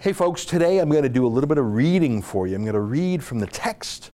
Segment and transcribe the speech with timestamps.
[0.00, 2.54] Hey, folks, today I'm going to do a little bit of reading for you.
[2.54, 4.10] I'm going to read from the text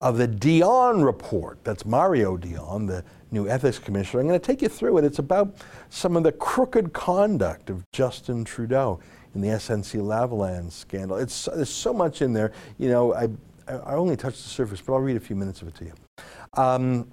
[0.00, 1.58] of the Dion report.
[1.64, 4.20] That's Mario Dion, the new ethics commissioner.
[4.20, 5.04] I'm going to take you through it.
[5.04, 5.56] It's about
[5.90, 9.00] some of the crooked conduct of Justin Trudeau
[9.34, 11.16] in the SNC Lavalin scandal.
[11.16, 12.52] It's, there's so much in there.
[12.78, 13.28] You know, I,
[13.66, 15.94] I only touched the surface, but I'll read a few minutes of it to you.
[16.56, 17.10] Um,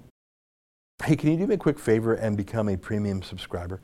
[1.02, 3.80] hey, can you do me a quick favor and become a premium subscriber?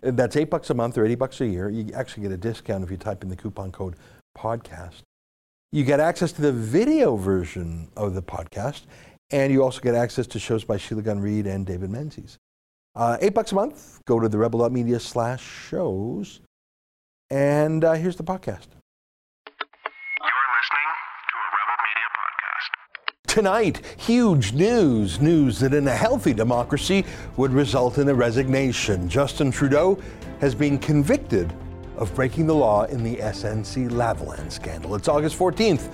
[0.00, 1.68] That's eight bucks a month or 80 bucks a year.
[1.68, 3.96] You actually get a discount if you type in the coupon code
[4.36, 5.02] podcast.
[5.72, 8.82] You get access to the video version of the podcast,
[9.30, 12.38] and you also get access to shows by Sheila Gunn Reid and David Menzies.
[12.94, 14.00] Uh, eight bucks a month.
[14.06, 16.40] Go to the rebel.media slash shows.
[17.30, 18.68] And uh, here's the podcast.
[23.38, 25.20] Tonight, huge news.
[25.20, 27.04] News that in a healthy democracy
[27.36, 29.08] would result in a resignation.
[29.08, 29.96] Justin Trudeau
[30.40, 31.54] has been convicted
[31.96, 34.96] of breaking the law in the SNC Lavalin scandal.
[34.96, 35.88] It's August 14th,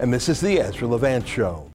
[0.00, 1.70] and this is the Ezra Levant Show.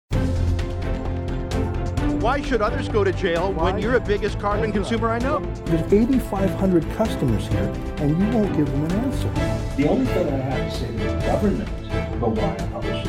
[2.19, 5.39] Why should others go to jail when you're the biggest carbon consumer I know?
[5.67, 9.29] There's 8,500 customers here, and you won't give them an answer.
[9.77, 11.69] The only thing I have to say to the government
[12.13, 13.02] about why I publish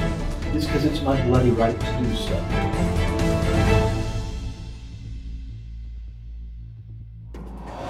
[0.55, 3.05] is because it's my bloody right to do so.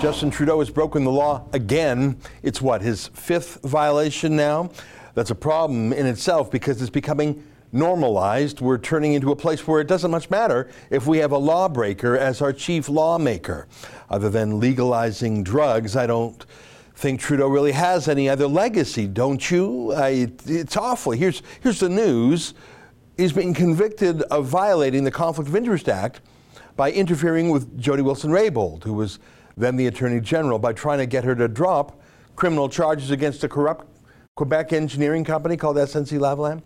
[0.01, 2.19] Justin Trudeau has broken the law again.
[2.43, 4.71] It's what, his fifth violation now?
[5.15, 8.61] That's a problem in itself because it's becoming normalized.
[8.61, 12.17] We're turning into a place where it doesn't much matter if we have a lawbreaker
[12.17, 13.67] as our chief lawmaker.
[14.11, 16.45] Other than legalizing drugs, I don't
[16.95, 19.93] think Trudeau really has any other legacy, don't you?
[19.95, 21.13] Uh, it's awful.
[21.13, 22.55] Here's, here's the news.
[23.17, 26.21] He's been convicted of violating the Conflict of Interest Act
[26.77, 29.19] by interfering with Jody Wilson-Raybould, who was
[29.57, 32.01] then the Attorney General, by trying to get her to drop
[32.37, 33.87] criminal charges against a corrupt
[34.37, 36.63] Quebec engineering company called SNC Lavalin.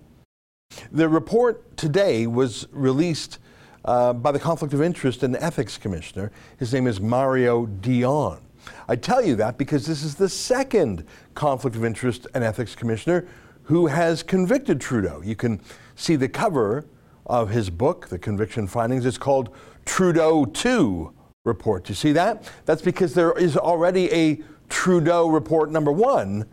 [0.91, 3.39] The report today was released
[3.85, 6.31] uh, by the Conflict of Interest and Ethics Commissioner.
[6.59, 8.41] His name is Mario Dion.
[8.89, 11.05] I tell you that because this is the second
[11.35, 13.27] Conflict of Interest and Ethics Commissioner
[13.65, 15.21] who has convicted Trudeau.
[15.23, 15.61] You can
[15.95, 16.87] see the cover
[17.27, 19.05] of his book, The Conviction Findings.
[19.05, 19.55] It's called
[19.85, 21.13] Trudeau 2
[21.45, 21.89] Report.
[21.89, 22.51] You see that?
[22.65, 26.47] That's because there is already a Trudeau Report number one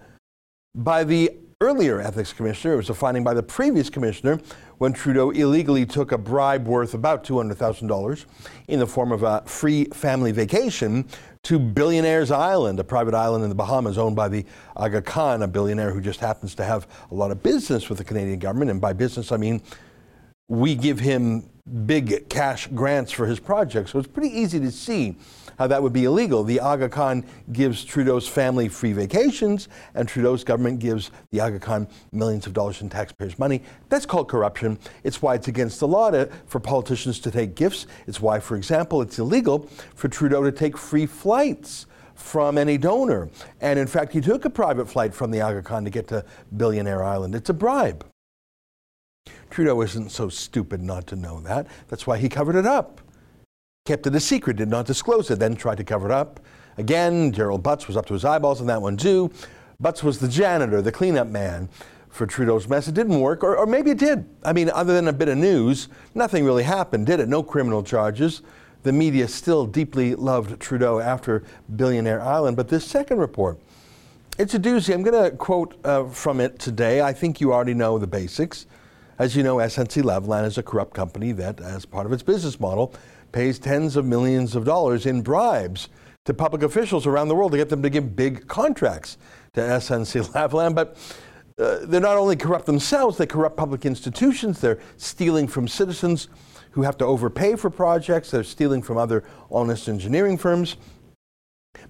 [0.74, 2.74] by the earlier ethics commissioner.
[2.74, 4.40] It was a finding by the previous commissioner
[4.78, 8.26] when Trudeau illegally took a bribe worth about $200,000
[8.68, 11.06] in the form of a free family vacation
[11.44, 15.48] to Billionaires Island, a private island in the Bahamas owned by the Aga Khan, a
[15.48, 18.72] billionaire who just happens to have a lot of business with the Canadian government.
[18.72, 19.62] And by business, I mean
[20.48, 21.50] we give him
[21.86, 23.92] big cash grants for his projects.
[23.92, 25.16] So it's pretty easy to see
[25.58, 26.44] how that would be illegal.
[26.44, 31.88] The Aga Khan gives Trudeau's family free vacations, and Trudeau's government gives the Aga Khan
[32.12, 33.64] millions of dollars in taxpayers' money.
[33.90, 34.78] That's called corruption.
[35.04, 37.88] It's why it's against the law to, for politicians to take gifts.
[38.06, 43.30] It's why, for example, it's illegal for Trudeau to take free flights from any donor.
[43.60, 46.24] And in fact, he took a private flight from the Aga Khan to get to
[46.56, 47.34] Billionaire Island.
[47.34, 48.06] It's a bribe.
[49.50, 51.68] Trudeau isn't so stupid not to know that.
[51.88, 53.02] That's why he covered it up
[53.86, 56.40] kept it a secret, did not disclose it, then tried to cover it up.
[56.80, 59.32] Again, Gerald Butts was up to his eyeballs in that one too.
[59.80, 61.70] Butts was the janitor, the cleanup man
[62.10, 62.88] for Trudeau's mess.
[62.88, 64.28] It didn't work, or, or maybe it did.
[64.44, 67.30] I mean, other than a bit of news, nothing really happened, did it?
[67.30, 68.42] No criminal charges.
[68.82, 71.44] The media still deeply loved Trudeau after
[71.76, 72.58] Billionaire Island.
[72.58, 73.60] But this second report,
[74.40, 74.96] it's a doozy.
[74.96, 77.02] I'm going to quote uh, from it today.
[77.02, 78.66] I think you already know the basics.
[79.18, 82.60] As you know, SNC Lavalin is a corrupt company that, as part of its business
[82.60, 82.94] model,
[83.32, 85.88] pays tens of millions of dollars in bribes
[86.26, 89.18] to public officials around the world to get them to give big contracts
[89.54, 90.76] to SNC Lavalin.
[90.76, 90.98] But
[91.58, 94.60] uh, they're not only corrupt themselves, they corrupt public institutions.
[94.60, 96.28] They're stealing from citizens
[96.72, 98.32] who have to overpay for projects.
[98.32, 100.76] They're stealing from other honest engineering firms.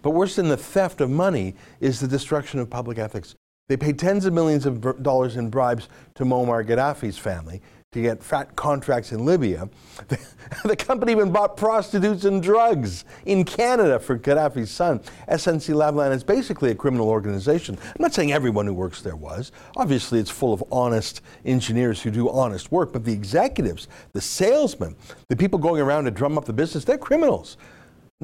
[0.03, 3.33] But worse than the theft of money is the destruction of public ethics.
[3.67, 7.61] They paid tens of millions of dollars in bribes to Muammar Gaddafi's family
[7.95, 9.69] to get fat contracts in Libya.
[10.63, 14.99] The, company even bought prostitutes and drugs in Canada for Gaddafi's son.
[15.27, 17.79] SNC Lavalin is basically a criminal organization.
[17.81, 19.51] I'm not saying everyone who works there was.
[19.75, 24.95] Obviously, it's full of honest engineers who do honest work, but the executives, the salesmen,
[25.29, 27.57] the people going around to drum up the business, they're criminals.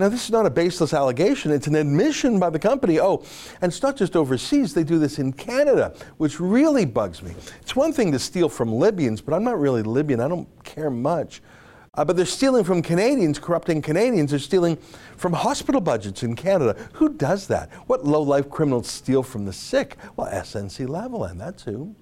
[0.01, 1.51] Now, this is not a baseless allegation.
[1.51, 2.99] It's an admission by the company.
[2.99, 3.23] Oh,
[3.61, 7.35] and it's not just overseas, they do this in Canada, which really bugs me.
[7.61, 10.19] It's one thing to steal from Libyans, but I'm not really Libyan.
[10.19, 11.43] I don't care much.
[11.93, 14.31] Uh, but they're stealing from Canadians, corrupting Canadians.
[14.31, 14.77] They're stealing
[15.17, 16.75] from hospital budgets in Canada.
[16.93, 17.69] Who does that?
[17.85, 19.97] What low life criminals steal from the sick?
[20.15, 21.95] Well, SNC Lavalin, that's who.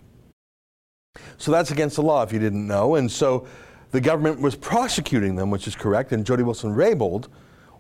[1.38, 2.96] So that's against the law if you didn't know.
[2.96, 3.46] And so
[3.92, 6.14] the government was prosecuting them, which is correct.
[6.14, 7.28] And Jody Wilson-Raybould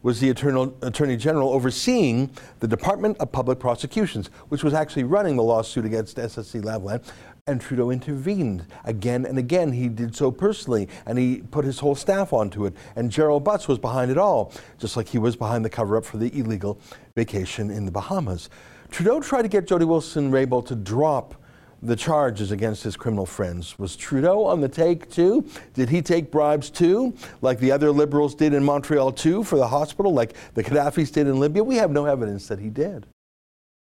[0.01, 5.43] was the Attorney General overseeing the Department of Public Prosecutions, which was actually running the
[5.43, 7.03] lawsuit against SNC Lavalin.
[7.47, 9.71] And Trudeau intervened again and again.
[9.71, 12.75] He did so personally, and he put his whole staff onto it.
[12.95, 16.05] And Gerald Butts was behind it all, just like he was behind the cover up
[16.05, 16.79] for the illegal
[17.15, 18.49] vacation in the Bahamas.
[18.91, 21.35] Trudeau tried to get Jody Wilson Raybould to drop
[21.81, 23.77] the charges against his criminal friends.
[23.79, 25.47] Was Trudeau on the take too?
[25.73, 29.67] Did he take bribes too, like the other liberals did in Montreal too for the
[29.67, 31.63] hospital, like the Gaddafis did in Libya?
[31.63, 33.05] We have no evidence that he did.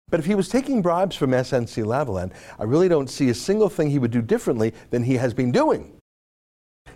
[0.09, 3.67] But if he was taking bribes from SNC Lavalin, I really don't see a single
[3.67, 5.96] thing he would do differently than he has been doing.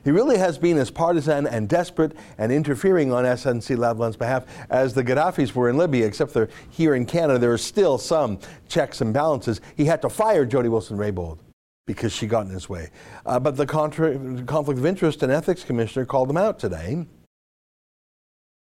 [0.03, 4.93] He really has been as partisan and desperate and interfering on SNC Lavalin's behalf as
[4.93, 9.01] the Gaddafis were in Libya, except for here in Canada, there are still some checks
[9.01, 9.61] and balances.
[9.75, 11.39] He had to fire Jody Wilson-Raybould
[11.85, 12.89] because she got in his way.
[13.25, 17.05] Uh, but the contra- Conflict of Interest and Ethics Commissioner called them out today.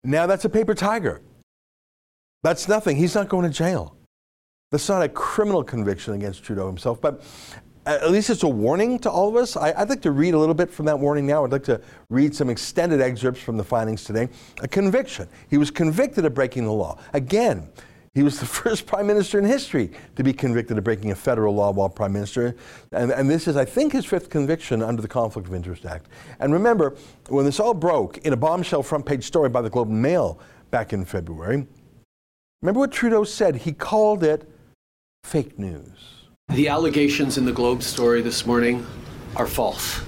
[0.05, 1.21] Now that's a paper tiger.
[2.43, 2.97] That's nothing.
[2.97, 3.97] He's not going to jail.
[4.71, 7.23] That's not a criminal conviction against Trudeau himself, but
[7.87, 9.57] at least it's a warning to all of us.
[9.57, 11.45] I, would like to read a little bit from that warning now.
[11.45, 11.81] I'd like to
[12.11, 14.29] read some extended excerpts from the findings today.
[14.61, 15.29] A conviction.
[15.49, 16.99] He was convicted of breaking the law.
[17.13, 17.69] Again,
[18.13, 21.55] he was the first prime minister in history to be convicted of breaking a federal
[21.55, 22.57] law while prime minister.
[22.91, 26.09] And, and, this is, I think, his fifth conviction under the Conflict of Interest Act.
[26.41, 26.97] And remember,
[27.29, 30.41] when this all broke in a bombshell front page story by the Globe and Mail
[30.73, 31.67] back in February,
[32.63, 33.55] remember what Trudeau said?
[33.55, 34.51] He called it
[35.23, 36.16] fake news.
[36.57, 38.87] The allegations in the Globe story this morning
[39.37, 40.01] are false.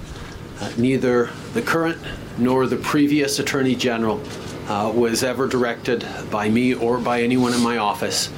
[0.59, 1.99] Uh, neither the current
[2.39, 4.19] nor the previous Attorney General
[4.67, 8.31] uh, was ever directed by me or by anyone in my office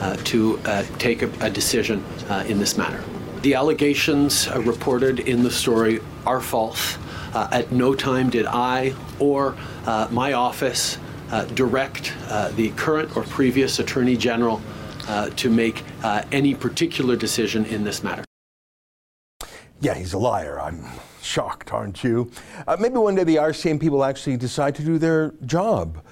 [0.00, 3.04] uh, to uh, take a, a decision uh, in this matter.
[3.42, 6.96] The allegations uh, reported in the story are false.
[7.34, 9.56] at no time did I or
[10.10, 10.96] my office
[11.54, 12.14] direct
[12.56, 14.62] the current or previous Attorney General
[15.08, 18.24] uh, to make uh, any particular decision in this matter.
[19.80, 20.60] Yeah, he's a liar.
[20.60, 20.84] I'm
[21.22, 22.30] shocked, aren't you?
[22.66, 26.04] Uh, maybe one day the RCMP will actually decide to do their job.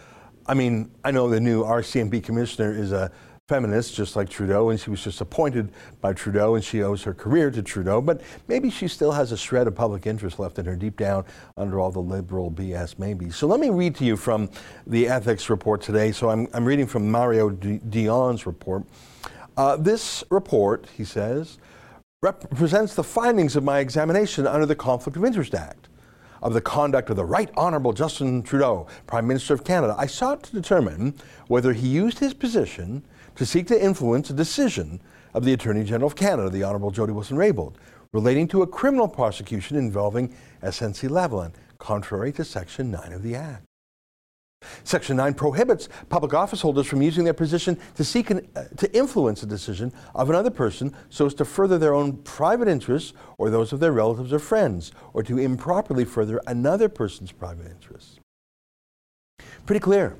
[0.46, 3.10] I mean, I know the new RCMP commissioner is a
[3.48, 5.70] feminist, just like Trudeau, and she was just appointed
[6.00, 8.00] by Trudeau, and she owes her career to Trudeau.
[8.00, 11.25] But maybe she still has a shred of public interest left in her deep down
[11.56, 13.31] under all the liberal BS, maybe.
[13.31, 14.50] So let me read to you from
[14.88, 16.10] the ethics report today.
[16.10, 18.82] So I'm, I'm reading from Mario Dion's report.
[19.56, 21.58] Uh, this report, he says,
[22.22, 25.88] represents the findings of my examination under the Conflict of Interest Act
[26.42, 29.94] of the conduct of the Right Honourable Justin Trudeau, Prime Minister of Canada.
[29.96, 31.14] I sought to determine
[31.46, 33.02] whether he used his position
[33.37, 35.00] to seek to influence a decision
[35.35, 37.75] of the Attorney General of Canada, the Honourable Jody Wilson-Raybould,
[38.12, 43.65] relating to a criminal prosecution involving SNC Lavalin, contrary to Section 9 of the Act.
[44.85, 48.97] Section 9 prohibits public office holders from using their position to seek an, uh, to
[48.97, 53.50] influence a decision of another person so as to further their own private interests or
[53.50, 58.19] those of their relatives or friends, or to improperly further another person's private interests.
[59.67, 60.17] Pretty clear.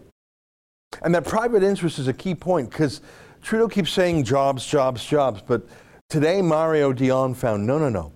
[1.03, 3.01] And that private interest is a key point because
[3.43, 5.43] Trudeau keeps saying jobs, jobs, jobs.
[5.47, 5.67] But
[6.09, 8.13] today, Mario Dion found no, no, no.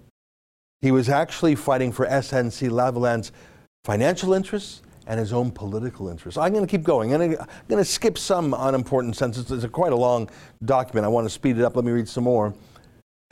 [0.81, 3.33] He was actually fighting for SNC Lavalin's
[3.85, 6.39] financial interests and his own political interests.
[6.39, 7.13] I'm going to keep going.
[7.13, 9.65] I'm going to skip some unimportant sentences.
[9.65, 10.31] It's quite a long
[10.65, 11.05] document.
[11.05, 11.77] I want to speed it up.
[11.77, 12.55] Let me read some more.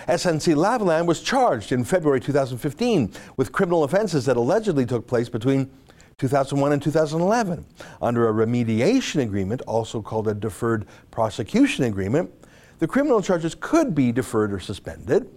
[0.06, 5.70] SNC Lavalin was charged in February 2015 with criminal offenses that allegedly took place between
[6.18, 7.64] 2001 and 2011.
[8.02, 12.30] Under a remediation agreement, also called a deferred prosecution agreement,
[12.80, 15.28] the criminal charges could be deferred or suspended.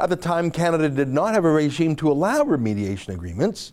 [0.00, 3.72] At the time, Canada did not have a regime to allow remediation agreements.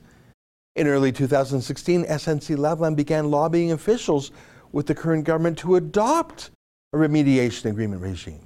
[0.75, 4.31] In early 2016, SNC Lavalin began lobbying officials
[4.71, 6.51] with the current government to adopt
[6.93, 8.45] a remediation agreement regime.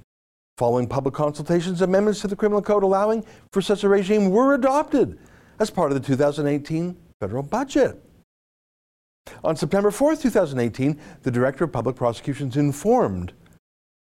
[0.58, 5.18] Following public consultations, amendments to the criminal code allowing for such a regime were adopted
[5.58, 8.02] as part of the 2018 federal budget.
[9.44, 13.32] On September 4, 2018, the Director of Public Prosecutions informed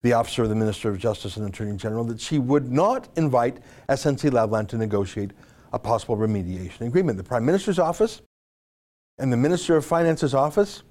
[0.02, 3.60] the Officer of the Minister of Justice and Attorney General that she would not invite
[3.90, 5.32] SNC Lavalin to negotiate
[5.74, 7.18] a possible remediation agreement.
[7.18, 8.22] The Prime Minister's office
[9.18, 10.84] and the Minister of Finance's office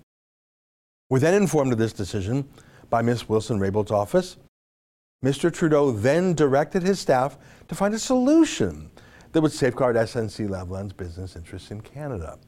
[1.09, 2.47] were then informed of this decision
[2.91, 3.29] by Ms.
[3.29, 4.37] Wilson Raybould's office.
[5.25, 5.53] Mr.
[5.53, 8.91] Trudeau then directed his staff to find a solution
[9.33, 12.39] that would safeguard SNC Lavalin's business interests in Canada.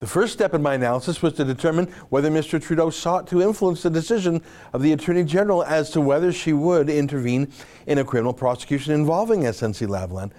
[0.00, 2.60] The first step in my analysis was to determine whether Mr.
[2.60, 6.90] Trudeau sought to influence the decision of the Attorney General as to whether she would
[6.90, 7.52] intervene
[7.86, 10.32] in a criminal prosecution involving SNC Lavalin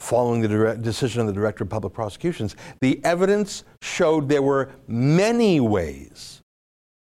[0.00, 2.56] following the decision of the Director of Public Prosecutions.
[2.80, 6.42] The evidence showed there were many ways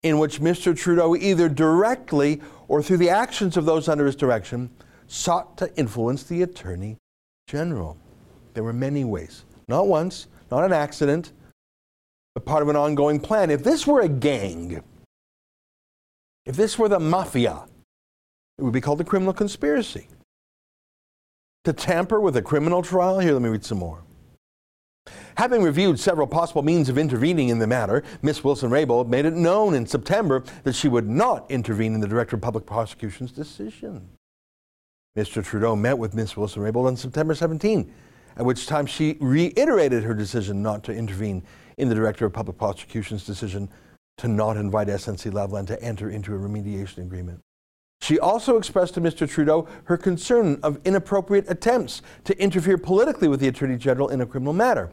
[0.04, 0.78] in which Mr.
[0.78, 4.70] Trudeau, either directly or through the actions of those under his direction,
[5.08, 6.98] sought to influence the Attorney
[7.48, 7.98] General.
[8.54, 9.46] There were many ways.
[9.68, 11.32] Not once, not an accident,
[12.36, 13.50] but part of an ongoing plan.
[13.50, 14.84] If this were a gang,
[16.46, 17.66] if this were the mafia,
[18.58, 20.08] it would be called a criminal conspiracy.
[21.66, 23.20] To tamper with a criminal trial?
[23.20, 24.04] Here, let me read some more.
[25.38, 28.44] Having reviewed several possible means of intervening in the matter, Ms.
[28.44, 32.36] Wilson Raybould made it known in September that she would not intervene in the Director
[32.36, 34.10] of Public Prosecution's decision.
[35.18, 35.44] Mr.
[35.44, 36.38] Trudeau met with Ms.
[36.38, 37.92] Wilson Raybould on September 17,
[38.38, 41.42] at which time she reiterated her decision not to intervene
[41.78, 43.68] in the Director of Public Prosecution's decision
[44.20, 47.40] to not invite SNC Lavalin to enter into a remediation agreement.
[48.00, 49.28] She also expressed to Mr.
[49.28, 54.26] Trudeau her concern of inappropriate attempts to interfere politically with the Attorney General in a
[54.28, 54.92] criminal matter.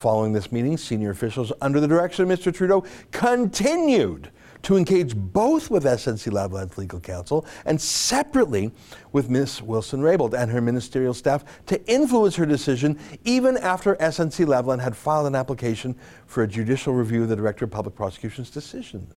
[0.00, 2.54] Following this meeting, senior officials under the direction of Mr.
[2.54, 4.30] Trudeau continued
[4.62, 8.70] to engage both with SNC Lavalin's legal counsel and separately
[9.12, 9.62] with Ms.
[9.62, 14.96] Wilson Raybould and her ministerial staff to influence her decision even after SNC Lavalin had
[14.96, 15.96] filed an application
[16.26, 19.12] for a judicial review of the Director of Public Prosecution's decision.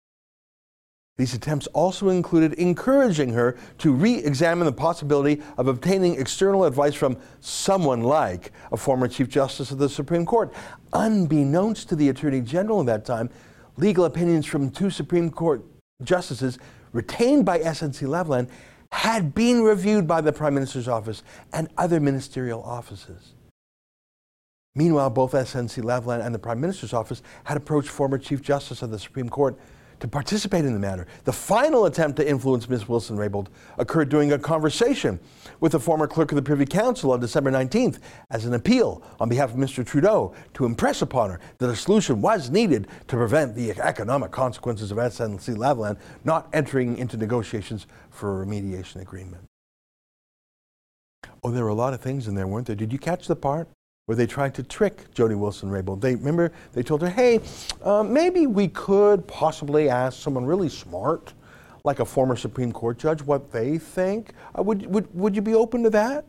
[1.19, 6.96] These attempts also included encouraging her to re examine the possibility of obtaining external advice
[6.96, 10.53] from someone like a former Chief Justice of the Supreme Court.
[10.93, 13.29] Unbeknownst to the Attorney General at that time,
[13.79, 15.63] legal opinions from two Supreme Court
[16.03, 16.59] justices
[16.91, 18.50] retained by SNC Lavalin
[18.91, 23.33] had been reviewed by the Prime Minister's office and other ministerial offices.
[24.75, 28.91] Meanwhile, both SNC Lavalin and the Prime Minister's office had approached former Chief Justice of
[28.91, 29.57] the Supreme Court
[30.00, 31.07] to participate in the matter.
[31.25, 32.88] The final attempt to influence Ms.
[32.88, 35.19] Wilson Raybould occurred during a conversation
[35.60, 38.00] with the former clerk of the Privy Council on December 19th
[38.30, 39.86] as an appeal on behalf of Mr.
[39.86, 44.92] Trudeau to impress upon her that a solution was needed to prevent the economic consequences
[44.92, 49.44] of SNC Lavalin not entering into negotiations for a remediation agreement.
[51.44, 52.75] Oh, there were a lot of things in there, weren't there?
[52.75, 53.70] Did you catch the part
[54.10, 56.01] where they tried to trick Jody Wilson Raybould.
[56.01, 57.42] They remember they told her, "Hey,
[57.84, 61.36] uh, maybe we could possibly ask someone really smart,
[61.83, 64.33] like a former Supreme Court judge, what they think.
[64.57, 66.25] Uh, would would would you be open to that?"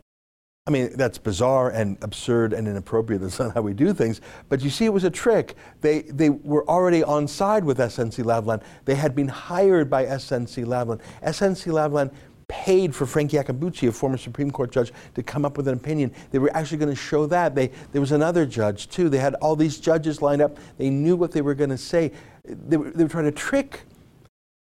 [0.67, 3.23] I mean, that's bizarre and absurd and inappropriate.
[3.23, 4.21] That's not how we do things.
[4.49, 5.57] But you see, it was a trick.
[5.81, 8.63] They, they were already on side with SNC Lavalin.
[8.85, 11.01] They had been hired by SNC Lavalin.
[11.25, 12.13] SNC Lavalin
[12.47, 16.13] paid for Frank Iacobucci, a former Supreme Court judge, to come up with an opinion.
[16.31, 17.55] They were actually going to show that.
[17.55, 19.09] They, there was another judge, too.
[19.09, 20.59] They had all these judges lined up.
[20.77, 22.13] They knew what they were going to say.
[22.45, 23.87] They were, they were trying to trick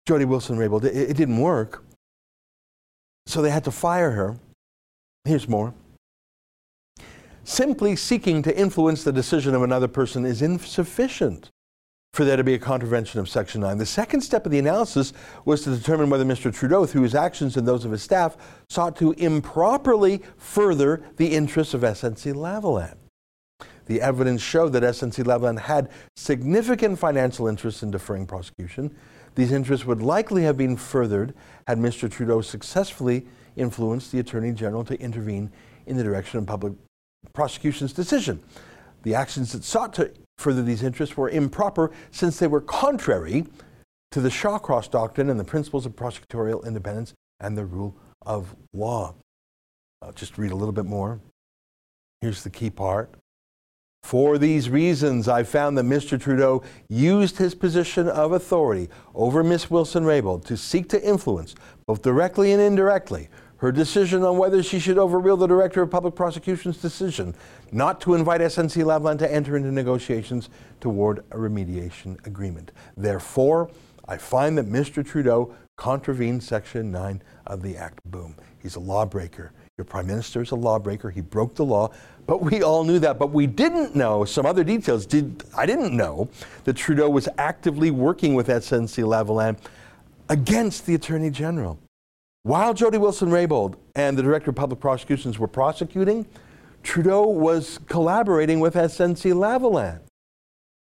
[0.06, 0.84] Jody Wilson Raybould.
[0.84, 1.84] It, it didn't work.
[3.26, 4.36] So they had to fire her.
[5.24, 5.72] Here's more.
[7.44, 11.50] Simply seeking to influence the decision of another person is insufficient
[12.14, 13.76] for there to be a contravention of Section 9.
[13.76, 15.12] The second step of the analysis
[15.44, 16.54] was to determine whether Mr.
[16.54, 18.36] Trudeau, through his actions and those of his staff,
[18.68, 22.94] sought to improperly further the interests of SNC Lavalin.
[23.86, 28.94] The evidence showed that SNC Lavalin had significant financial interests in deferring prosecution.
[29.34, 31.34] These interests would likely have been furthered
[31.66, 32.10] had Mr.
[32.10, 33.26] Trudeau successfully
[33.56, 35.50] influenced the Attorney General to intervene
[35.86, 36.72] in the direction of public
[37.32, 38.42] prosecution's decision.
[39.02, 43.46] The actions that sought to further these interests were improper since they were contrary
[44.10, 49.14] to the Shawcross Doctrine and the principles of prosecutorial independence and the rule of law.
[50.00, 51.20] I'll just read a little bit more.
[52.20, 53.14] Here's the key part.
[54.04, 56.20] For these reasons, I found that Mr.
[56.20, 59.70] Trudeau used his position of authority over Ms.
[59.70, 61.54] Wilson Raybould to seek to influence,
[61.86, 66.14] both directly and indirectly, her decision on whether she should overrule the Director of Public
[66.14, 67.34] Prosecution's decision
[67.72, 70.50] not to invite SNC Lavalin to enter into negotiations
[70.82, 72.72] toward a remediation agreement.
[72.98, 73.70] Therefore,
[74.06, 75.02] I find that Mr.
[75.04, 78.00] Trudeau contravened Section 9 of the Act.
[78.04, 78.36] Boom.
[78.58, 79.52] He's a lawbreaker.
[79.76, 81.10] Your Prime Minister is a lawbreaker.
[81.10, 81.90] He broke the law.
[82.28, 83.18] But we all knew that.
[83.18, 85.04] But we didn't know some other details.
[85.04, 86.28] Did, I didn't know
[86.62, 89.58] that Trudeau was actively working with SNC Lavalin
[90.28, 91.76] against the Attorney General.
[92.44, 96.24] While Jody Wilson Raybould and the Director of Public Prosecutions were prosecuting,
[96.84, 99.98] Trudeau was collaborating with SNC Lavalin.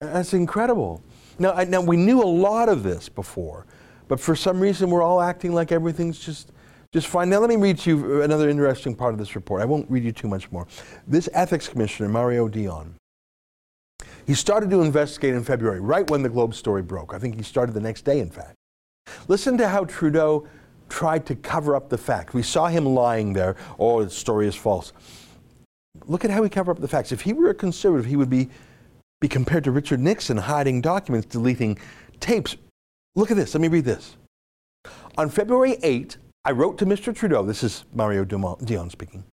[0.01, 1.01] That's incredible.
[1.39, 3.65] Now, I, now, we knew a lot of this before,
[4.07, 6.51] but for some reason we're all acting like everything's just,
[6.93, 7.29] just fine.
[7.29, 9.61] Now, let me read to you another interesting part of this report.
[9.61, 10.67] I won't read you too much more.
[11.05, 12.95] This ethics commissioner, Mario Dion,
[14.25, 17.13] He started to investigate in February, right when the Globe story broke.
[17.13, 18.55] I think he started the next day, in fact.
[19.27, 20.47] Listen to how Trudeau
[20.89, 22.33] tried to cover up the fact.
[22.33, 23.55] We saw him lying there.
[23.79, 24.93] Oh, the story is false.
[26.05, 27.11] Look at how he covered up the facts.
[27.11, 28.49] If he were a conservative, he would be,
[29.19, 31.77] be compared to Richard Nixon, hiding documents, deleting
[32.19, 32.55] tapes.
[33.15, 33.53] Look at this.
[33.53, 34.15] Let me read this.
[35.17, 36.17] On February 8,
[36.47, 37.13] I wrote to Mr.
[37.13, 37.43] Trudeau.
[37.43, 39.25] This is Mario Dion speaking.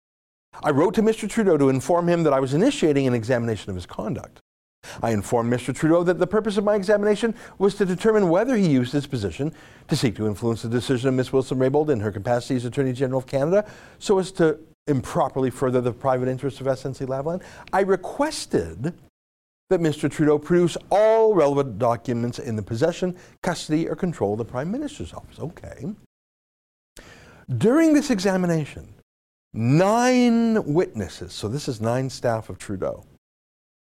[0.65, 1.31] I wrote to Mr.
[1.31, 4.41] Trudeau to inform him that I was initiating an examination of his conduct.
[5.01, 5.73] I informed Mr.
[5.73, 9.55] Trudeau that the purpose of my examination was to determine whether he used his position
[9.87, 11.33] to seek to influence the decision of Ms.
[11.33, 13.65] Wilson-Raybould in her capacity as Attorney General of Canada
[14.01, 17.41] so as to improperly further the private interests of SNC Lavalin.
[17.73, 18.93] I requested
[19.71, 20.11] that Mr.
[20.11, 25.15] Trudeau produce all relevant documents in the possession, custody, or control of the Prime Minister's
[25.15, 25.39] office.
[25.39, 25.95] Okay.
[27.49, 28.95] During this examination,
[29.53, 33.05] nine witnesses, so this is nine staff of Trudeau,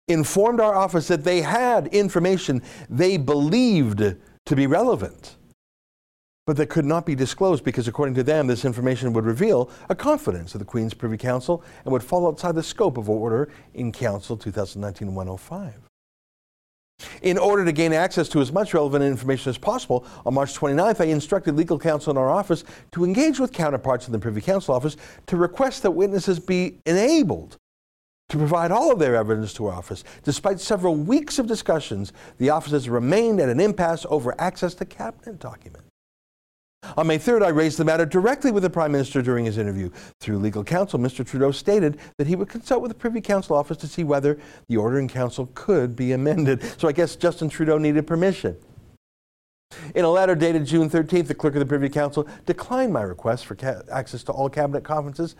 [0.08, 4.00] informed our office that they had information they believed
[4.46, 5.36] to be relevant,
[6.46, 9.96] but that could not be disclosed because, according to them, this information would reveal a
[9.96, 13.92] confidence of the Queen's Privy Council and would fall outside the scope of Order in
[13.92, 15.85] Council 2019 105.
[17.22, 21.02] In order to gain access to as much relevant information as possible, on March 29th,
[21.02, 24.76] I instructed legal counsel in our office to engage with counterparts in the Privy Council
[24.76, 24.96] office
[25.28, 27.58] to request that witnesses be enabled
[28.30, 30.04] to provide all of their evidence to our office.
[30.24, 34.86] Despite several weeks of discussions, the office has remained at an impasse over access to
[34.86, 35.95] cabinet documents.
[36.98, 39.90] On May 3rd, I raised the matter directly with the Prime Minister during his interview.
[40.20, 41.26] Through legal counsel, Mr.
[41.26, 44.38] Trudeau stated that he would consult with the Privy Council office to see whether
[44.68, 46.64] the order in council could be amended.
[46.80, 48.58] So I guess Justin Trudeau needed permission.
[49.94, 53.46] In a letter dated June 13th, the clerk of the Privy Council declined my request
[53.46, 53.58] for
[53.92, 55.36] access to all cabinet confidences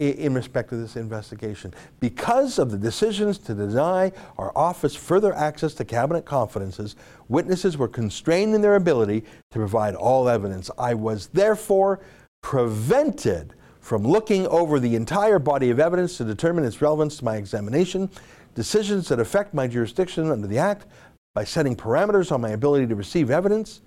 [0.00, 1.72] in respect to this investigation.
[2.00, 6.96] Because of the decisions to deny our office further access to cabinet confidences,
[7.28, 10.68] witnesses were constrained in their ability to provide all evidence.
[10.78, 12.00] I was therefore
[12.42, 17.36] prevented from looking over the entire body of evidence to determine its relevance to my
[17.36, 18.10] examination.
[18.56, 20.86] Decisions that affect my jurisdiction under the Act
[21.34, 23.80] by setting parameters on my ability to receive evidence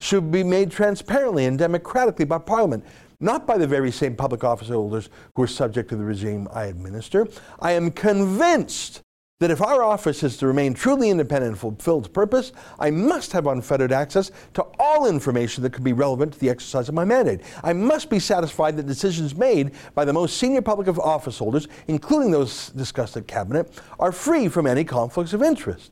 [0.00, 2.84] should be made transparently and democratically by Parliament
[3.20, 6.64] not by the very same public office holders who are subject to the regime I
[6.64, 7.26] administer.
[7.60, 9.02] I am convinced
[9.40, 13.32] that if our office is to remain truly independent and fulfill its purpose, I must
[13.32, 17.04] have unfettered access to all information that could be relevant to the exercise of my
[17.04, 17.42] mandate.
[17.62, 22.32] I must be satisfied that decisions made by the most senior public office holders, including
[22.32, 25.90] those discussed at Cabinet, are free from any conflicts of interest.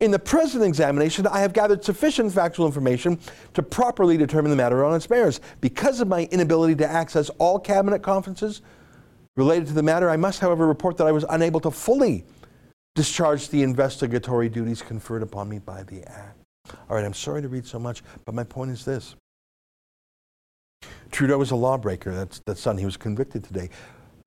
[0.00, 3.18] In the present examination, I have gathered sufficient factual information
[3.54, 5.40] to properly determine the matter on its merits.
[5.62, 8.60] Because of my inability to access all cabinet confidences
[9.36, 12.26] related to the matter, I must, however, report that I was unable to fully
[12.94, 16.36] discharge the investigatory duties conferred upon me by the Act.
[16.90, 19.16] All right, I'm sorry to read so much, but my point is this.
[21.10, 22.14] Trudeau was a lawbreaker.
[22.14, 22.76] That's, that's son.
[22.76, 23.70] He was convicted today.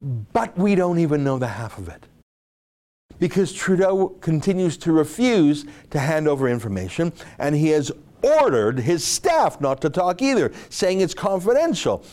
[0.01, 2.07] But we don't even know the half of it
[3.19, 9.61] because Trudeau continues to refuse to hand over information, and he has ordered his staff
[9.61, 12.03] not to talk either, saying it's confidential.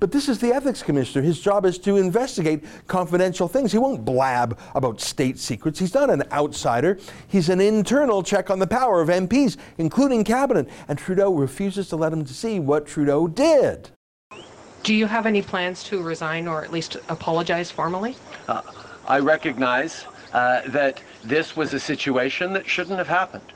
[0.00, 1.24] But this is the ethics commissioner.
[1.24, 3.72] His job is to investigate confidential things.
[3.72, 5.78] He won't blab about state secrets.
[5.78, 6.98] He's not an outsider.
[7.28, 10.68] He's an internal check on the power of MPs, including cabinet.
[10.88, 13.90] And Trudeau refuses to let him see what Trudeau did.
[14.82, 18.16] Do you have any plans to resign or at least apologize formally?
[18.48, 18.60] Uh,
[19.06, 23.52] I recognize uh, that this was a situation that shouldn't have happened.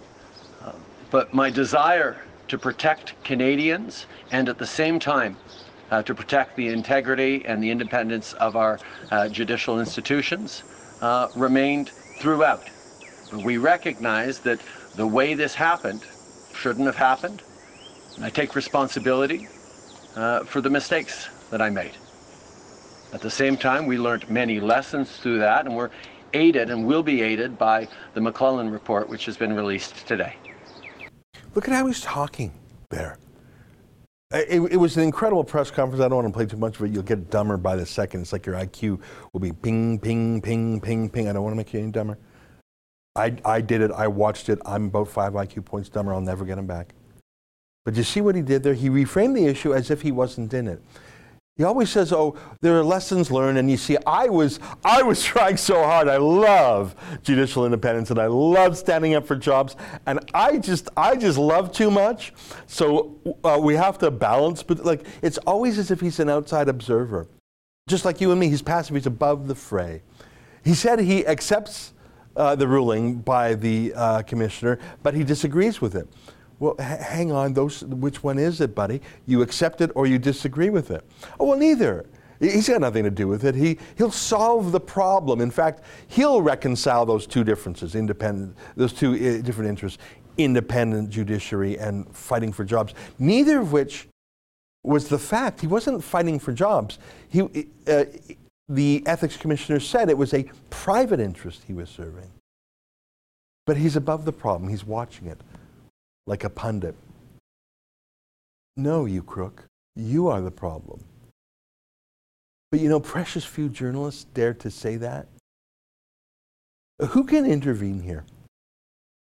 [0.65, 0.73] Uh,
[1.11, 5.37] but my desire to protect Canadians and at the same time
[5.91, 8.79] uh, to protect the integrity and the independence of our
[9.11, 10.63] uh, judicial institutions
[11.01, 12.71] uh, remained throughout.
[13.31, 14.61] But we recognize that
[14.95, 16.05] the way this happened
[16.55, 17.43] shouldn't have happened.
[18.17, 19.49] And I take responsibility
[20.17, 21.93] uh, for the mistakes that I made.
[23.13, 25.91] At the same time, we learned many lessons through that, and we're
[26.35, 30.37] aided and will be aided by the McLellan report, which has been released today.
[31.55, 32.53] Look at how he's talking
[32.91, 33.19] there.
[34.31, 36.03] It, it, was an incredible press conference.
[36.03, 36.93] I don't want to play too much of it.
[36.93, 38.21] You'll get dumber by the second.
[38.21, 39.01] It's like your IQ
[39.33, 41.29] will be ping, ping, ping, ping, ping.
[41.29, 42.19] I don't want to make you any dumber.
[43.17, 43.91] I, I did it.
[43.91, 44.59] I watched it.
[44.67, 46.13] I'm about five IQ points dumber.
[46.13, 46.95] I'll never get him back.
[47.87, 48.75] But you see what he did there?
[48.75, 50.83] He reframed the issue as if he wasn't in it.
[51.59, 55.23] He always says, "Oh, there are lessons learned." And you see, I was I was
[55.35, 56.09] trying so hard.
[56.09, 56.95] I love
[57.25, 59.75] judicial independence, and I love standing up for jobs.
[60.07, 62.33] And I just I just love too much.
[62.69, 64.63] So uh, we have to balance.
[64.63, 67.27] But like, it's always as if he's an outside observer,
[67.89, 68.49] just like you and me.
[68.49, 68.95] He's passive.
[68.95, 70.03] He's above the fray.
[70.65, 71.93] He said he accepts
[72.37, 76.07] uh, the ruling by the uh, commissioner, but he disagrees with it.
[76.59, 79.01] Well, h- hang on, those, which one is it, buddy?
[79.27, 81.05] You accept it or you disagree with it?
[81.39, 82.07] Oh, well, neither.
[82.41, 83.55] He's got nothing to do with it.
[83.55, 85.41] He, he'll solve the problem.
[85.41, 89.99] In fact, he'll reconcile those two differences, independent, those two uh, different interests,
[90.37, 94.07] independent judiciary and fighting for jobs, neither of which
[94.85, 95.61] was the fact.
[95.61, 96.99] He wasn't fighting for jobs.
[97.29, 97.41] He,
[97.89, 98.05] uh,
[98.69, 102.31] the ethics commissioner said it was a private interest he was serving.
[103.67, 104.71] But he's above the problem.
[104.71, 105.41] He's watching it
[106.29, 106.95] like a pundit.
[108.77, 109.65] No, you crook.
[109.97, 111.03] You are the problem.
[112.71, 115.27] But you know, precious few journalists dare to say that.
[117.01, 118.25] Who can intervene here?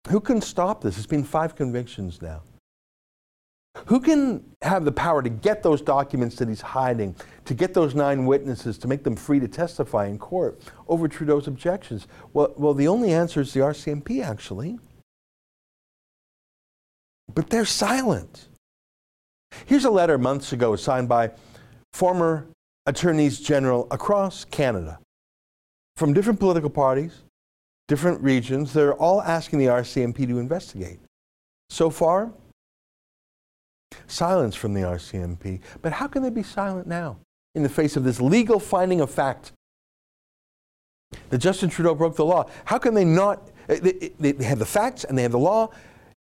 [0.09, 0.97] Who can stop this?
[0.97, 2.41] It's been five convictions now.
[3.85, 7.93] Who can have the power to get those documents that he's hiding, to get those
[7.93, 12.07] nine witnesses, to make them free to testify in court over Trudeau's objections?
[12.33, 14.79] Well, well the only answer is the RCMP, actually.
[17.33, 18.47] But they're silent.
[19.65, 21.31] Here's a letter months ago signed by
[21.93, 22.47] former
[22.85, 24.99] attorneys general across Canada
[25.95, 27.23] from different political parties,
[27.87, 28.73] different regions.
[28.73, 30.99] They're all asking the RCMP to investigate.
[31.69, 32.31] So far,
[34.07, 35.59] silence from the RCMP.
[35.81, 37.17] But how can they be silent now
[37.55, 39.51] in the face of this legal finding of fact
[41.29, 42.49] that Justin Trudeau broke the law?
[42.65, 43.49] How can they not?
[43.67, 45.69] They, they, have the facts and they have the law.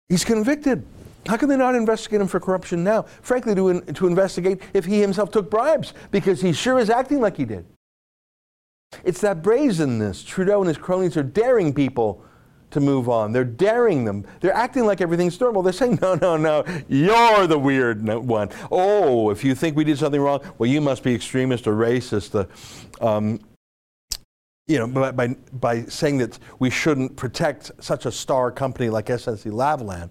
[0.08, 0.84] He's convicted.
[1.26, 3.02] How can they not investigate him for corruption now?
[3.22, 7.20] Frankly, to, in, to investigate if he himself took bribes, because he sure is acting
[7.20, 7.66] like he did.
[9.04, 10.22] It's that brazenness.
[10.22, 12.22] Trudeau and his cronies are daring people
[12.70, 13.32] to move on.
[13.32, 14.24] They're daring them.
[14.40, 15.62] They're acting like everything's normal.
[15.62, 18.50] They're saying, no, no, no, you're the weird one.
[18.70, 22.48] Oh, if you think we did something wrong, well, you must be extremist or racist.
[23.00, 23.40] Um,
[24.66, 29.06] you know, by, by, by saying that we shouldn't protect such a star company like
[29.06, 30.10] SNC Lavalin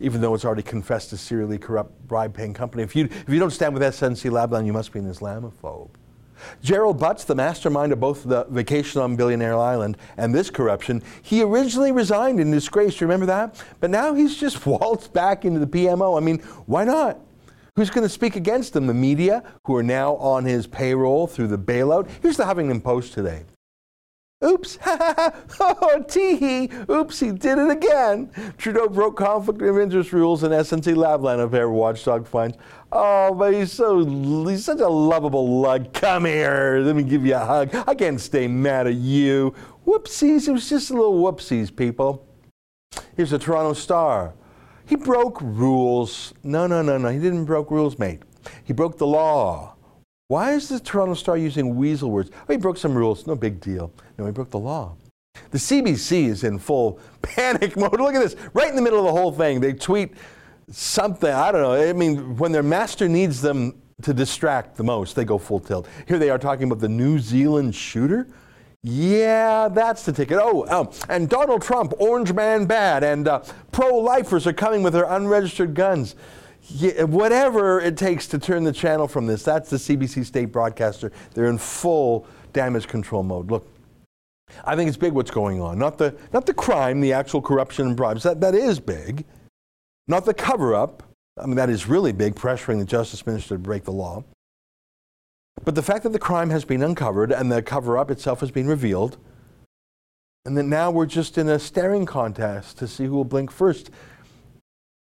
[0.00, 2.82] even though it's already confessed to serially corrupt bribe-paying company.
[2.82, 5.90] If you, if you don't stand with SNC Lavalin, you must be an Islamophobe.
[6.62, 11.42] Gerald Butts, the mastermind of both the vacation on Billionaire Island and this corruption, he
[11.42, 13.00] originally resigned in disgrace.
[13.00, 13.62] Remember that?
[13.80, 16.18] But now he's just waltzed back into the PMO.
[16.18, 17.20] I mean, why not?
[17.76, 18.86] Who's going to speak against him?
[18.86, 22.08] The media, who are now on his payroll through the bailout.
[22.20, 23.44] Here's the Huffington Post today.
[24.44, 25.14] Oops, ha
[25.58, 28.30] ha oh, tee oops, he did it again.
[28.58, 32.58] Trudeau broke conflict of interest rules and SNC Lavalin affair watchdog finds.
[32.92, 34.04] Oh, but he's so,
[34.46, 35.92] he's such a lovable lug.
[35.94, 37.74] Come here, let me give you a hug.
[37.86, 39.54] I can't stay mad at you.
[39.86, 42.26] Whoopsies, it was just a little whoopsies, people.
[43.16, 44.34] Here's a Toronto Star.
[44.86, 46.34] He broke rules.
[46.42, 48.22] No, no, no, no, he didn't broke rules, mate.
[48.64, 49.74] He broke the law.
[50.28, 52.30] Why is the Toronto Star using weasel words?
[52.48, 53.26] Oh, he broke some rules.
[53.26, 53.92] No big deal.
[54.16, 54.96] No, he broke the law.
[55.50, 58.00] The CBC is in full panic mode.
[58.00, 58.34] Look at this.
[58.54, 60.14] Right in the middle of the whole thing, they tweet
[60.70, 61.30] something.
[61.30, 61.74] I don't know.
[61.74, 65.86] I mean, when their master needs them to distract the most, they go full tilt.
[66.08, 68.26] Here they are talking about the New Zealand shooter.
[68.82, 70.38] Yeah, that's the ticket.
[70.40, 74.94] Oh, um, and Donald Trump, orange man bad, and uh, pro lifers are coming with
[74.94, 76.14] their unregistered guns
[76.68, 79.42] yeah, whatever it takes to turn the channel from this.
[79.42, 81.12] That's the CBC state broadcaster.
[81.34, 83.50] They're in full damage control mode.
[83.50, 83.68] Look,
[84.64, 85.78] I think it's big what's going on.
[85.78, 88.22] Not the, not the crime, the actual corruption and bribes.
[88.22, 89.24] That, that is big.
[90.08, 91.02] Not the cover up.
[91.38, 94.24] I mean, that is really big, pressuring the justice minister to break the law.
[95.64, 98.50] But the fact that the crime has been uncovered and the cover up itself has
[98.50, 99.16] been revealed,
[100.44, 103.90] and that now we're just in a staring contest to see who will blink first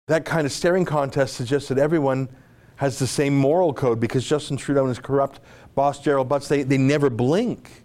[0.09, 2.29] that kind of staring contest suggests that everyone
[2.77, 5.41] has the same moral code because Justin Trudeau and his corrupt
[5.75, 7.85] boss Gerald Butts, they, they never blink.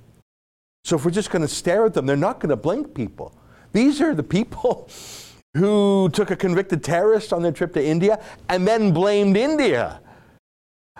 [0.83, 3.37] So if we're just going to stare at them, they're not going to blink people.
[3.73, 4.89] These are the people
[5.53, 10.01] who took a convicted terrorist on their trip to India and then blamed India.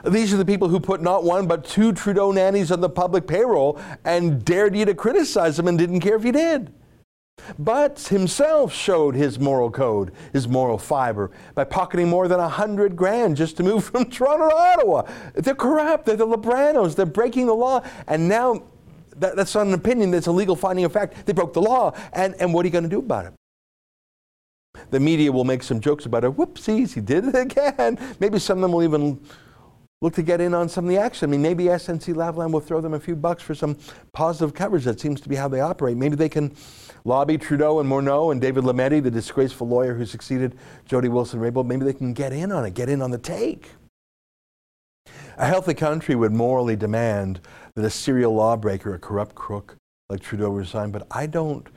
[0.06, 3.26] These are the people who put not one but two Trudeau nannies on the public
[3.26, 6.72] payroll and dared you to criticize them and didn't care if you did.
[7.58, 12.96] Butts himself showed his moral code, his moral fiber, by pocketing more than a hundred
[12.96, 15.04] grand just to move from Toronto to Ottawa.
[15.36, 18.64] They're corrupt, they're the Libranos, they're breaking the law, and now
[19.18, 21.26] that, that's not an opinion, that's a legal finding of fact.
[21.26, 23.34] They broke the law, and, and what are you going to do about it?
[24.92, 26.32] The media will make some jokes about it.
[26.32, 27.98] Whoopsies, he did it again.
[28.20, 29.20] Maybe some of them will even
[30.02, 31.30] look to get in on some of the action.
[31.30, 33.78] I mean, maybe SNC Lavalin will throw them a few bucks for some
[34.14, 34.84] positive coverage.
[34.84, 35.98] That seems to be how they operate.
[35.98, 36.56] Maybe they can
[37.04, 40.56] lobby Trudeau and Morneau and David Lametti, the disgraceful lawyer who succeeded
[40.86, 41.66] Jody Wilson-Raybould.
[41.66, 43.72] Maybe they can get in on it, get in on the take.
[45.38, 47.40] A healthy country would morally demand
[47.76, 49.78] that a serial lawbreaker, a corrupt crook,
[50.10, 51.68] like Trudeau resign, but I don't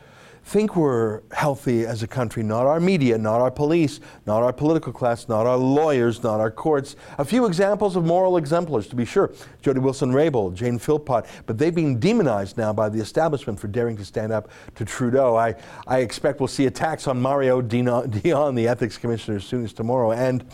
[0.45, 2.43] think we're healthy as a country.
[2.43, 6.51] Not our media, not our police, not our political class, not our lawyers, not our
[6.51, 6.97] courts.
[7.19, 9.33] A few examples of moral exemplars, to be sure.
[9.63, 14.05] Jody Wilson-Raybould, Jane Philpott, but they've been demonized now by the establishment for daring to
[14.05, 15.37] stand up to Trudeau.
[15.37, 15.55] I,
[15.87, 20.13] I expect we'll see attacks on Mario Dion, the ethics commissioner, as soon as tomorrow.
[20.13, 20.45] And,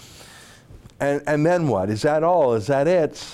[1.01, 1.91] and, and then what?
[1.91, 2.55] Is that all?
[2.55, 3.25] Is that it?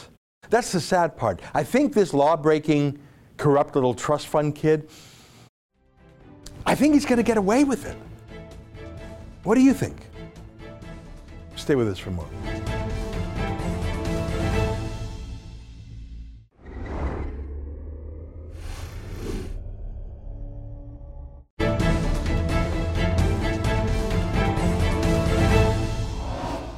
[0.50, 1.40] That's the sad part.
[1.54, 2.98] I think this law breaking,
[3.36, 4.88] corrupt little trust fund kid
[6.64, 7.96] I think he's going to get away with it.
[9.42, 9.96] What do you think?
[11.56, 12.28] Stay with us for more.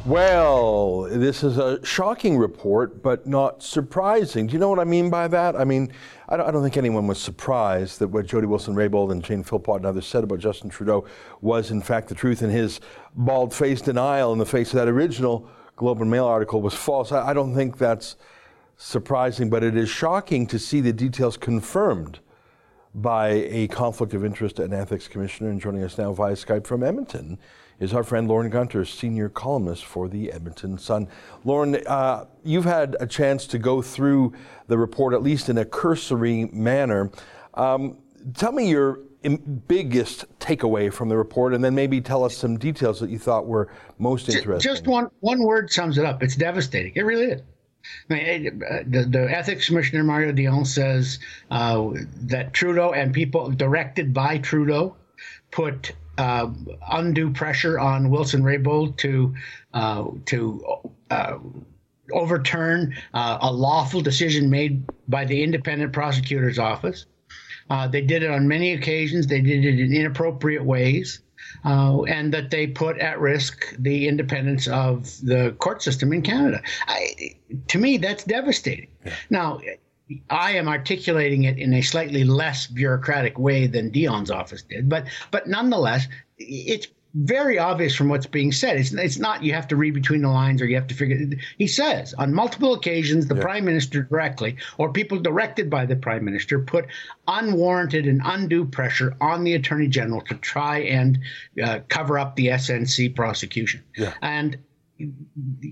[0.07, 4.47] Well, this is a shocking report, but not surprising.
[4.47, 5.57] Do you know what I mean by that?
[5.57, 5.92] I mean,
[6.40, 10.07] I don't, think anyone was surprised that what Jody Wilson-Raybould and Jane Philpott and others
[10.07, 11.05] said about Justin Trudeau
[11.40, 12.81] was, in fact, the truth, and his
[13.14, 17.12] bald-faced denial in the face of that original Globe and Mail article was false.
[17.12, 18.16] I don't think that's
[18.77, 22.20] surprising, but it is shocking to see the details confirmed
[22.94, 25.51] by a conflict of interest and ethics commissioner.
[25.51, 27.38] And joining us now via Skype from Edmonton
[27.85, 31.07] is our friend Lorne Gunter, senior columnist for the Edmonton Sun.
[31.44, 34.33] Lorne, uh, you've had a chance to go through
[34.66, 37.12] the report, at least in a cursory manner.
[37.53, 37.99] Um,
[38.33, 39.01] tell me your
[39.68, 43.47] biggest takeaway from the report, and then maybe tell us some details that you thought
[43.47, 44.70] were most interesting.
[44.70, 46.23] Just one one word sums it up.
[46.23, 46.92] It's devastating.
[46.97, 47.42] It really is.
[48.09, 51.18] I mean, uh, the, the, ethics commissioner Mario Dion says
[51.51, 51.90] uh,
[52.23, 54.97] that Trudeau and people directed by Trudeau
[55.51, 56.50] put uh,
[56.90, 59.35] undue pressure on Wilson-Raybould to
[59.72, 60.64] uh, to
[61.11, 61.38] uh,
[62.12, 67.07] overturn uh, a lawful decision made by the independent prosecutor's office.
[67.70, 69.27] Uh, they did it on many occasions.
[69.27, 71.20] They did it in inappropriate ways.
[71.64, 76.61] Uh, and that they put at risk the independence of the court system in Canada.
[76.88, 77.37] I,
[77.68, 78.88] to me, that's devastating.
[79.05, 79.12] Yeah.
[79.31, 79.61] Now,
[80.29, 85.07] I am articulating it in a slightly less bureaucratic way than Dion's office did, but
[85.31, 86.07] but nonetheless,
[86.38, 88.77] it's very obvious from what's being said.
[88.77, 91.38] It's it's not you have to read between the lines or you have to figure.
[91.59, 93.43] He says on multiple occasions the yeah.
[93.43, 96.87] prime minister directly or people directed by the prime minister put
[97.29, 101.21] unwarranted and undue pressure on the attorney general to try and
[101.62, 103.83] uh, cover up the SNC prosecution.
[103.97, 104.14] Yeah.
[104.21, 104.59] And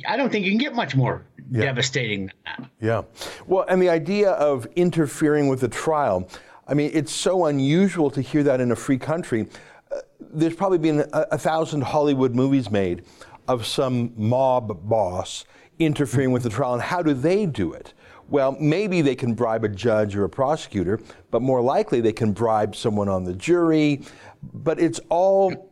[0.07, 1.63] I don't think you can get much more yeah.
[1.63, 2.71] devastating than that.
[2.81, 3.03] Yeah.
[3.47, 6.29] Well, and the idea of interfering with the trial,
[6.67, 9.49] I mean, it's so unusual to hear that in a free country.
[9.91, 13.05] Uh, there's probably been a, a, thousand Hollywood movies made
[13.47, 15.45] of some mob boss
[15.79, 16.75] interfering with the trial.
[16.75, 17.95] And how do they do it?
[18.29, 22.33] Well, maybe they can bribe a judge or a prosecutor, but more likely they can
[22.33, 24.03] bribe someone on the jury.
[24.43, 25.71] But it's all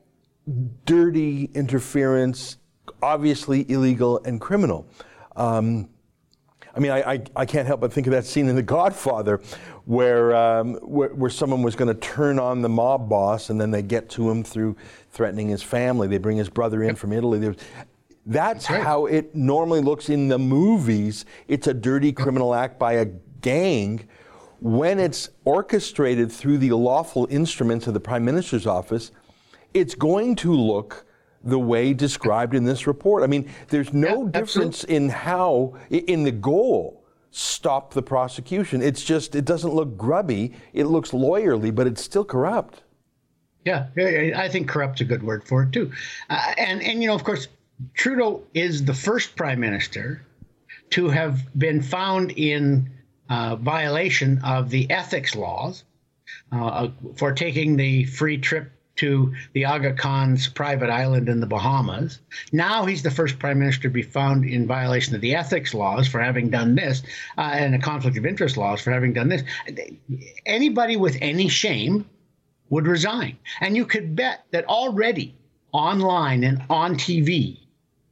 [0.84, 2.56] dirty interference
[3.02, 4.86] obviously illegal and criminal.
[5.36, 5.88] Um,
[6.74, 9.40] I mean, I, I, I, can't help but think of that scene in The Godfather
[9.86, 13.70] where, um, where, where, someone was going to turn on the mob boss and then
[13.70, 14.76] they get to him through
[15.10, 16.06] threatening his family.
[16.06, 17.38] They bring his brother in from Italy.
[17.38, 17.64] That's,
[18.26, 18.82] that's right.
[18.82, 21.24] how it normally looks in the movies.
[21.48, 23.06] It's a dirty criminal act by a
[23.40, 24.06] gang.
[24.60, 29.10] When it's orchestrated through the lawful instruments of the Prime Minister's office,
[29.74, 31.06] it's going to look
[31.42, 33.22] the way described in this report.
[33.22, 38.82] I mean, there's no yeah, difference in how, in the goal, stop the prosecution.
[38.82, 40.52] It's just, it doesn't look grubby.
[40.72, 42.82] It looks lawyerly, but it's still corrupt.
[43.64, 43.88] Yeah,
[44.36, 45.92] I think corrupt's a good word for it too.
[46.30, 47.46] Uh, and and you know, of course,
[47.92, 50.24] Trudeau is the first prime minister
[50.90, 52.90] to have been found in
[53.28, 55.84] uh, violation of the ethics laws
[56.52, 62.20] uh, for taking the free trip to the Aga Khan's private island in the Bahamas.
[62.52, 66.06] Now he's the first prime minister to be found in violation of the ethics laws
[66.06, 67.02] for having done this
[67.38, 69.42] uh, and the conflict of interest laws for having done this.
[70.46, 72.04] Anybody with any shame
[72.68, 73.36] would resign.
[73.60, 75.34] And you could bet that already
[75.72, 77.58] online and on TV,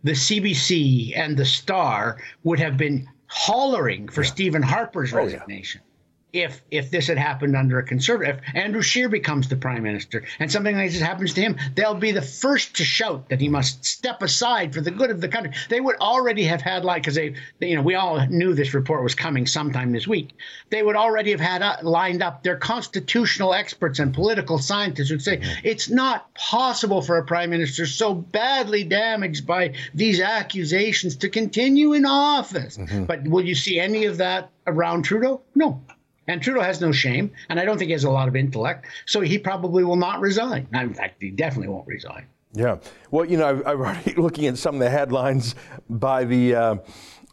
[0.05, 4.31] the CBC and the Star would have been hollering for yeah.
[4.31, 5.81] Stephen Harper's oh, resignation.
[5.83, 5.88] Yeah
[6.33, 10.25] if if this had happened under a conservative, if Andrew Scheer becomes the prime minister
[10.39, 13.49] and something like this happens to him, they'll be the first to shout that he
[13.49, 15.53] must step aside for the good of the country.
[15.71, 19.03] They would already have had like because they, you know, we all knew this report
[19.03, 20.31] was coming sometime this week.
[20.69, 25.23] They would already have had uh, lined up their constitutional experts and political scientists would
[25.23, 31.31] say it's not possible for a prime minister so badly damaged by these accusations to
[31.31, 32.77] continue in office.
[32.77, 33.05] Mm-hmm.
[33.05, 35.41] But will you see any of that around Trudeau?
[35.55, 35.81] No.
[36.29, 38.87] And Trudeau has no shame, and I don't think he has a lot of intellect,
[39.07, 40.69] so he probably will not resign.
[40.75, 42.27] In fact, he definitely won't resign.
[42.53, 42.77] Yeah.
[43.11, 45.55] Well, you know, I've, I've already looking at some of the headlines
[45.89, 46.77] by the uh,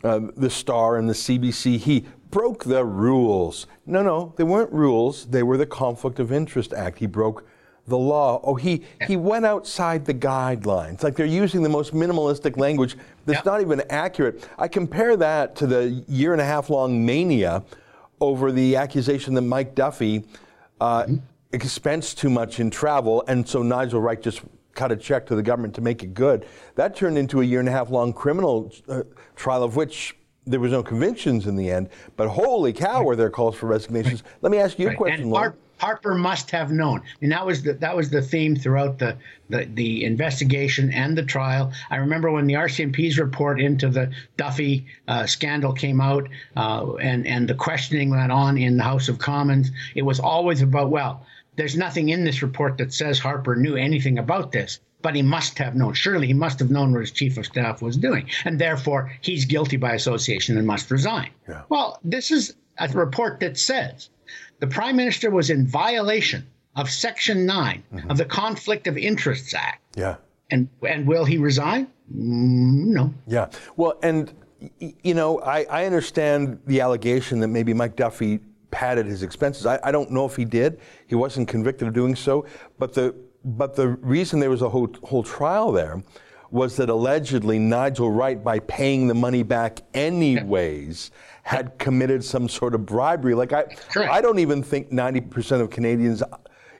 [0.04, 1.78] uh, the Star and the CBC.
[1.78, 3.68] He broke the rules.
[3.86, 5.26] No, no, they weren't rules.
[5.26, 6.98] They were the Conflict of Interest Act.
[7.00, 7.46] He broke
[7.88, 8.40] the law.
[8.44, 11.04] Oh, he he went outside the guidelines.
[11.04, 13.52] Like they're using the most minimalistic language that's Yeah.
[13.52, 14.48] not even accurate.
[14.58, 17.64] I compare that to the year and a half long mania
[18.28, 20.26] over the accusation that Mike Duffy
[20.82, 21.06] uh,
[21.54, 24.42] expensed too much in travel, and so Nigel Wright just
[24.74, 26.46] cut a check to the government to make it good.
[26.76, 29.04] That turned into a year and a half long criminal uh,
[29.36, 31.90] trial, of which there was no convictions in the end.
[32.18, 34.24] But holy cow, were there calls for resignations?
[34.42, 34.98] Let me ask you a Right.
[34.98, 35.56] question, And.
[35.78, 39.18] Har- Harper must have known, and that was the that was the theme throughout the,
[39.50, 41.72] the the investigation and the trial.
[41.90, 47.26] I remember when the RCMP's report into the Duffy uh, scandal came out, uh, and
[47.26, 49.72] and the questioning went on in the House of Commons.
[49.96, 54.18] It was always about well, there's nothing in this report that says Harper knew anything
[54.18, 54.80] about this.
[55.02, 55.94] But he must have known.
[55.94, 59.46] Surely he must have known what his chief of staff was doing, and therefore he's
[59.46, 61.30] guilty by association and must resign.
[61.70, 64.10] Well, this is a report that says
[64.60, 69.82] the prime minister was in violation of Section 9 of the Conflict of Interests Act.
[69.96, 70.16] yeah.
[70.52, 71.88] And and will he resign?
[72.14, 73.14] Mm, no.
[73.26, 73.50] Yeah.
[73.78, 74.32] Well, and
[74.80, 78.40] you know, I, I understand the allegation that maybe Mike Duffy
[78.70, 79.66] padded his expenses.
[79.66, 80.80] I, I don't know if he did.
[81.08, 82.46] He wasn't convicted of doing so.
[82.78, 86.04] But the but the reason there was a whole whole trial there
[86.52, 91.12] was that allegedly Nigel Wright, by paying the money back anyways,
[91.44, 93.36] had committed some sort of bribery.
[93.36, 94.12] Like I, Correct.
[94.12, 96.24] I don't even think 90% of Canadians,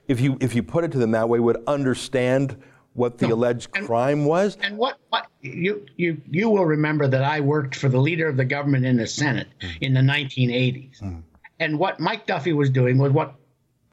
[0.08, 2.56] if you if you put it to them that way, would understand
[2.94, 4.56] what the alleged crime was.
[4.62, 8.36] And what, what you you you will remember that I worked for the leader of
[8.36, 9.68] the government in the Senate hmm.
[9.80, 10.98] in the 1980s.
[10.98, 11.18] Hmm.
[11.60, 13.34] And what Mike Duffy was doing was what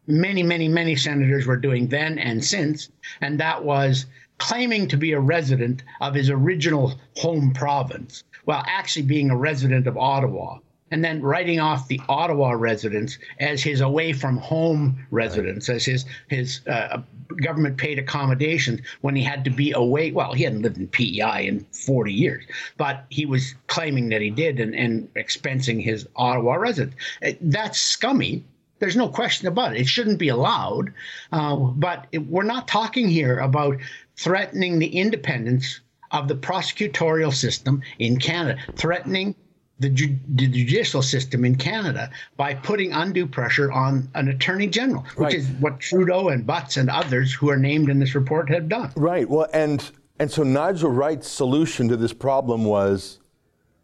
[0.08, 2.90] many, many, many senators were doing then and since,
[3.22, 4.06] and that was
[4.38, 9.88] claiming to be a resident of his original home province while actually being a resident
[9.88, 10.60] of Ottawa.
[10.92, 16.06] And then writing off the Ottawa residence as his away from home residence, as his
[16.28, 17.02] his uh,
[17.42, 20.12] government paid accommodations when he had to be away.
[20.12, 22.44] Well, he hadn't lived in PEI in 40 years,
[22.78, 26.96] but he was claiming that he did and, and expensing his Ottawa residence.
[27.26, 28.44] Uh, That's scummy.
[28.80, 29.82] There's no question about it.
[29.82, 30.94] It shouldn't be allowed.
[31.32, 33.78] Uh, but it, we're not talking here about
[34.18, 39.36] threatening the independence of the prosecutorial system in Canada, threatening
[39.80, 45.02] the, ju- the judicial system in Canada by putting undue pressure on an attorney general,
[45.16, 45.34] which Right.
[45.34, 48.92] is what Trudeau and Butts and others who are named in this report have done.
[48.96, 49.28] Right.
[49.28, 49.84] Well, and
[50.20, 53.20] and so Nigel Wright's solution to this problem was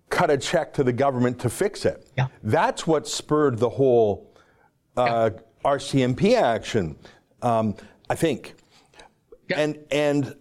[0.10, 2.08] cut a check to the government to fix it.
[2.16, 2.28] Yeah.
[2.44, 4.32] That's what spurred the whole
[4.96, 5.32] uh,
[5.66, 6.96] RCMP action,
[7.42, 7.76] um,
[8.10, 8.54] I think.
[9.50, 9.60] Yeah.
[9.60, 10.36] And and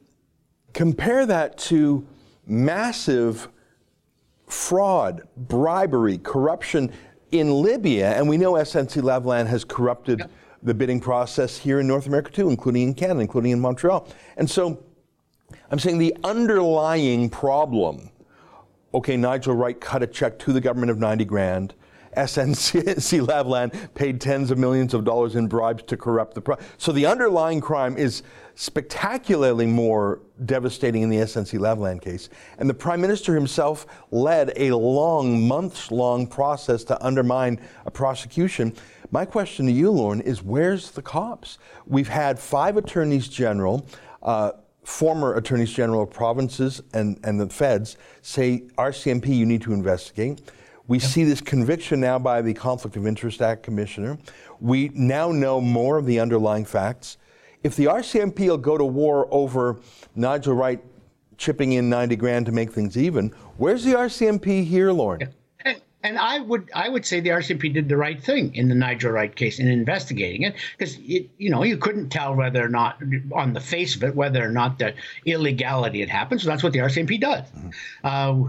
[0.74, 2.06] compare that to
[2.46, 3.48] massive
[4.46, 6.92] fraud, bribery, corruption
[7.30, 10.22] in Libya, and we know SNC Lavalin has corrupted
[10.62, 14.08] the bidding process here in North America too, including in Canada, including in Montreal.
[14.36, 14.82] And so
[15.70, 18.10] I'm saying the underlying problem
[18.94, 21.74] okay, Nigel Wright cut a check to the government of 90 grand.
[22.18, 26.56] SNC Lavalin paid tens of millions of dollars in bribes to corrupt the pro.
[26.76, 28.22] So the underlying crime is
[28.56, 32.28] spectacularly more devastating in the SNC Lavalin case.
[32.58, 38.74] And the Prime Minister himself led a long, months long process to undermine a prosecution.
[39.12, 41.58] My question to you, Lorne, is where's the cops?
[41.86, 43.86] We've had five attorneys general.
[44.22, 44.52] Uh,
[44.82, 50.40] former attorneys general of provinces and, and the feds say, RCMP, you need to investigate.
[50.88, 54.16] We see this conviction now by the Conflict of Interest Act commissioner.
[54.58, 57.18] We now know more of the underlying facts.
[57.62, 59.76] If the RCMP will go to war over
[60.16, 60.82] Nigel Wright
[61.36, 65.20] chipping in 90 grand to make things even, where's the RCMP here, Lorne?
[65.22, 65.34] And,
[66.04, 69.10] and I would I would say the RCMP did the right thing in the Nigel
[69.10, 73.52] Wright case in investigating it because you know you couldn't tell whether or not on
[73.52, 74.94] the face of it whether or not the
[75.26, 76.40] illegality had happened.
[76.40, 77.44] So that's what the RCMP does.
[78.04, 78.44] Uh,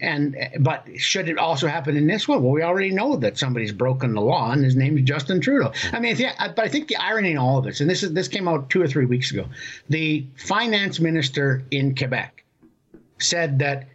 [0.00, 2.42] and but should it also happen in this one?
[2.42, 5.72] Well, we already know that somebody's broken the law, and his name is Justin Trudeau.
[5.92, 8.12] I mean, yeah, but I think the irony in all of this, and this is
[8.12, 9.46] this came out two or three weeks ago,
[9.88, 12.44] the finance minister in Quebec
[13.18, 13.88] said that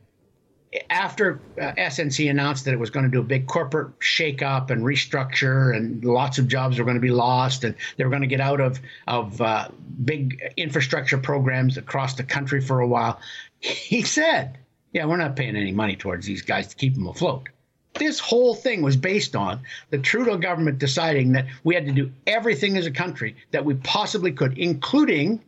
[0.89, 4.84] after uh, SNC announced that it was going to do a big corporate shakeup and
[4.84, 8.28] restructure, and lots of jobs were going to be lost, and they were going to
[8.28, 9.70] get out of of uh,
[10.03, 13.20] big infrastructure programs across the country for a while,
[13.59, 14.57] he said,
[14.91, 17.49] "Yeah, we're not paying any money towards these guys to keep them afloat."
[17.97, 19.59] this whole thing was based on
[19.89, 23.74] the Trudeau government deciding that we had to do everything as a country that we
[23.76, 25.41] possibly could, including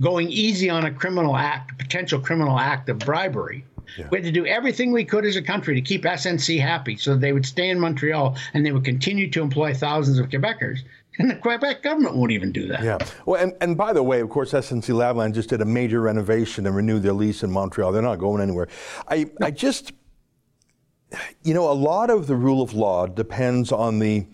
[0.00, 3.64] going easy on a criminal act, potential criminal act of bribery.
[3.98, 4.08] Yeah.
[4.10, 7.16] We had to do everything we could as a country to keep SNC happy so
[7.16, 10.80] they would stay in Montreal and they would continue to employ thousands of Quebecers.
[11.18, 12.82] And the Quebec government won't even do that.
[12.82, 12.98] Yeah.
[13.24, 16.66] Well, and, and by the way, of course, SNC Lavalin just did a major renovation
[16.66, 17.92] and renewed their lease in Montreal.
[17.92, 18.68] They're not going anywhere.
[19.06, 19.26] I.
[19.40, 19.92] I just,
[21.44, 24.26] you know, a lot of the rule of law depends on the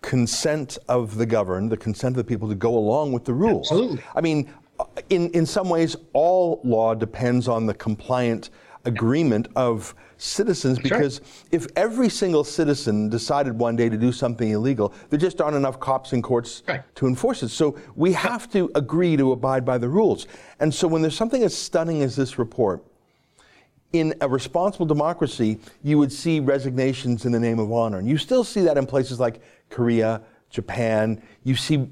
[0.00, 3.70] consent of the governed, the consent of the people to go along with the rules.
[3.70, 4.02] Absolutely.
[4.14, 8.50] I mean, uh, in, in some ways, all law depends on the compliant
[8.84, 11.28] agreement of citizens because right.
[11.50, 15.80] if every single citizen decided one day to do something illegal, there just aren't enough
[15.80, 16.82] cops and courts right.
[16.94, 17.48] to enforce it.
[17.48, 20.26] So we have to agree to abide by the rules.
[20.60, 22.84] And so when there's something as stunning as this report,
[23.92, 27.98] in a responsible democracy, you would see resignations in the name of honor.
[27.98, 30.20] And you still see that in places like Korea,
[30.50, 31.22] Japan.
[31.44, 31.88] You see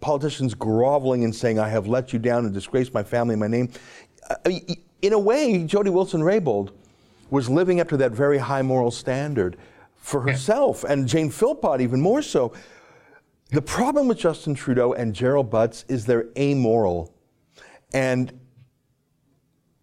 [0.00, 3.48] politicians groveling and saying, I have let you down and disgraced my family and my
[3.48, 3.70] name.
[4.28, 4.50] Uh,
[5.02, 6.70] in a way, Jody Wilson-Raybould
[7.30, 9.56] was living up to that very high moral standard
[9.96, 12.52] for herself, and Jane Philpott even more so.
[13.50, 17.14] The problem with Justin Trudeau and Gerald Butts is they're amoral.
[17.92, 18.38] And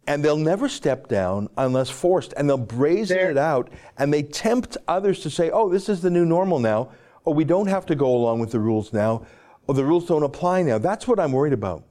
[0.08, 4.24] and they'll never step down unless forced, and they'll brazen They're, it out, and they
[4.24, 6.90] tempt others to say, "Oh, this is the new normal now.
[7.28, 9.28] Oh, we don't have to go along with the rules now.
[9.68, 11.84] Oh, the rules don't apply now." That's what I'm worried about.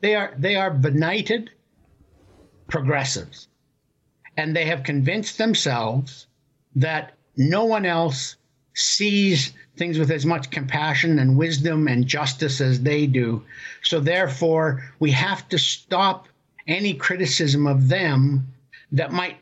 [0.00, 1.50] They are they are benighted
[2.68, 3.48] progressives,
[4.36, 6.26] and they have convinced themselves
[6.76, 8.36] that no one else
[8.74, 13.42] sees things with as much compassion and wisdom and justice as they do.
[13.82, 16.28] So therefore, we have to stop
[16.66, 18.46] any criticism of them
[18.92, 19.38] that might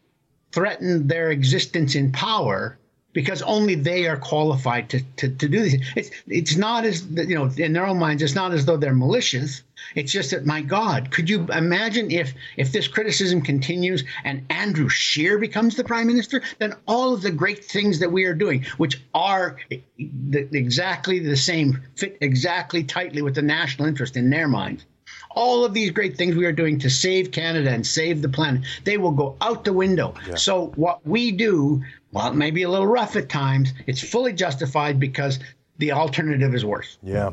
[0.52, 2.78] threaten their existence in power
[3.12, 5.76] because only they are qualified to, to, to do this.
[5.96, 8.94] It's, it's not as, you know, in their own minds, it's not as though they're
[8.94, 9.62] malicious.
[9.94, 14.88] It's just that, my God, could you imagine if, if this criticism continues and Andrew
[14.88, 16.42] Scheer becomes the prime minister?
[16.58, 21.36] Then all of the great things that we are doing, which are the, exactly the
[21.36, 24.84] same, fit exactly tightly with the national interest in their minds,
[25.30, 28.62] all of these great things we are doing to save Canada and save the planet,
[28.84, 30.14] they will go out the window.
[30.26, 30.34] Yeah.
[30.34, 34.32] So what we do, while it may be a little rough at times, it's fully
[34.32, 35.38] justified because
[35.78, 36.98] the alternative is worse.
[37.02, 37.30] Yeah.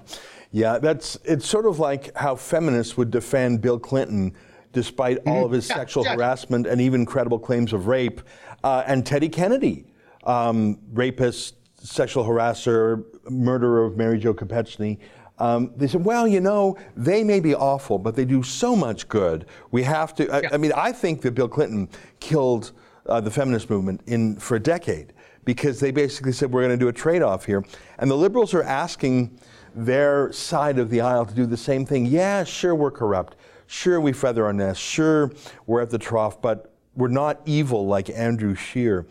[0.51, 4.33] Yeah, that's it's sort of like how feminists would defend Bill Clinton
[4.71, 5.29] despite mm-hmm.
[5.29, 6.23] all of his yeah, sexual exactly.
[6.23, 8.21] harassment and even credible claims of rape,
[8.63, 9.85] uh, and Teddy Kennedy,
[10.23, 14.97] um, rapist, sexual harasser, murderer of Mary Jo Kopechne.
[15.39, 19.07] Um, they said, well, you know, they may be awful, but they do so much
[19.07, 19.45] good.
[19.71, 20.29] We have to.
[20.29, 20.49] I, yeah.
[20.51, 22.71] I mean, I think that Bill Clinton killed
[23.05, 25.13] uh, the feminist movement in for a decade
[25.45, 27.63] because they basically said we're going to do a trade-off here,
[27.99, 29.39] and the liberals are asking
[29.75, 32.05] their side of the aisle to do the same thing.
[32.05, 33.35] Yeah, sure, we're corrupt.
[33.67, 34.81] Sure, we feather our nest.
[34.81, 35.31] Sure,
[35.67, 39.05] we're at the trough, but we're not evil like Andrew Scheer.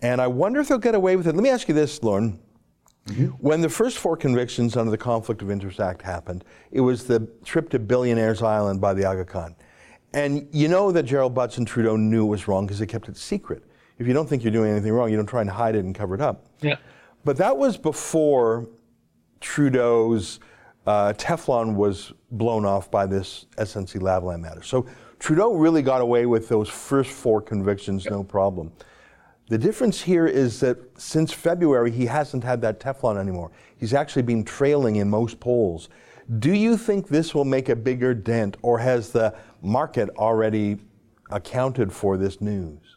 [0.00, 1.34] And I wonder if they'll get away with it.
[1.34, 2.38] Let me ask you this, Lorne.
[3.06, 3.26] Mm-hmm.
[3.38, 7.28] When the first four convictions under the Conflict of Interest Act happened, it was the
[7.44, 9.54] trip to Billionaires Island by the Aga Khan.
[10.14, 13.08] And you know that Gerald Butts and Trudeau knew it was wrong because they kept
[13.08, 13.64] it secret.
[13.98, 15.94] If you don't think you're doing anything wrong, you don't try and hide it and
[15.94, 16.46] cover it up.
[16.60, 16.76] Yeah.
[17.24, 18.68] But that was before
[19.40, 20.40] Trudeau's
[20.86, 24.62] uh, Teflon was blown off by this SNC Lavalin matter.
[24.62, 24.86] So
[25.18, 28.72] Trudeau really got away with those first four convictions, no problem.
[29.48, 33.50] The difference here is that since February, he hasn't had that Teflon anymore.
[33.76, 35.90] He's actually been trailing in most polls.
[36.38, 40.78] Do you think this will make a bigger dent, or has the market already
[41.30, 42.96] accounted for this news?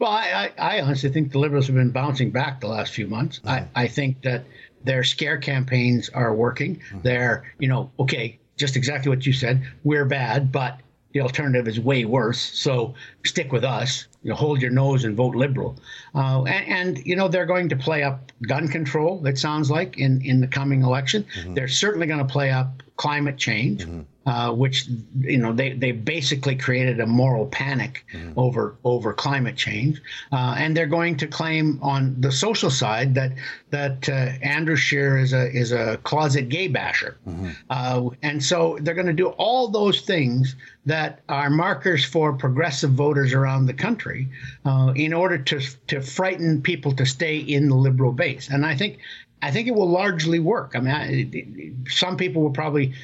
[0.00, 3.06] Well, I, I, I honestly think the Liberals have been bouncing back the last few
[3.06, 3.38] months.
[3.38, 3.48] Mm-hmm.
[3.48, 4.44] I, I think that
[4.82, 6.76] their scare campaigns are working.
[6.76, 7.00] Mm-hmm.
[7.02, 9.62] They're, you know, okay, just exactly what you said.
[9.84, 10.80] We're bad, but
[11.16, 12.38] the alternative is way worse.
[12.38, 12.94] So
[13.24, 14.06] stick with us.
[14.22, 15.78] You know, hold your nose and vote liberal.
[16.14, 19.26] Uh, and, and, you know they're going to play up gun control.
[19.26, 21.54] It sounds like in in the coming election, mm-hmm.
[21.54, 23.84] they're certainly going to play up climate change.
[23.84, 24.88] Mm-hmm uh, which
[25.20, 28.32] you know they, they basically created a moral panic mm-hmm.
[28.36, 30.02] over over climate change,
[30.32, 33.32] uh, and they're going to claim on the social side that
[33.70, 37.50] that uh, Andrew Scheer is a is a closet gay basher, mm-hmm.
[37.70, 40.56] Uh, and so they're going to do all those things
[40.86, 44.28] that are markers for progressive voters around the country
[44.64, 48.76] uh, in order to to frighten people to stay in the liberal base, and I
[48.76, 48.98] think
[49.42, 50.72] I think it will largely work.
[50.74, 52.94] I mean, I, some people will probably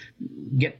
[0.57, 0.79] get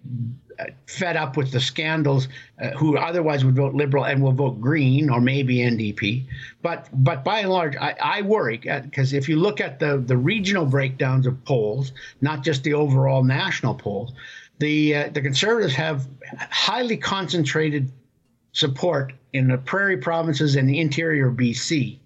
[0.59, 2.29] uh, fed up with the scandals
[2.61, 6.25] uh, who otherwise would vote liberal and will vote green or maybe NDP.
[6.63, 10.17] But but by and large, I, I worry because if you look at the the
[10.17, 14.13] regional breakdowns of polls, not just the overall national polls,
[14.59, 16.07] the uh, the conservatives have
[16.51, 17.91] highly concentrated
[18.53, 21.99] support in the prairie provinces and the interior BC,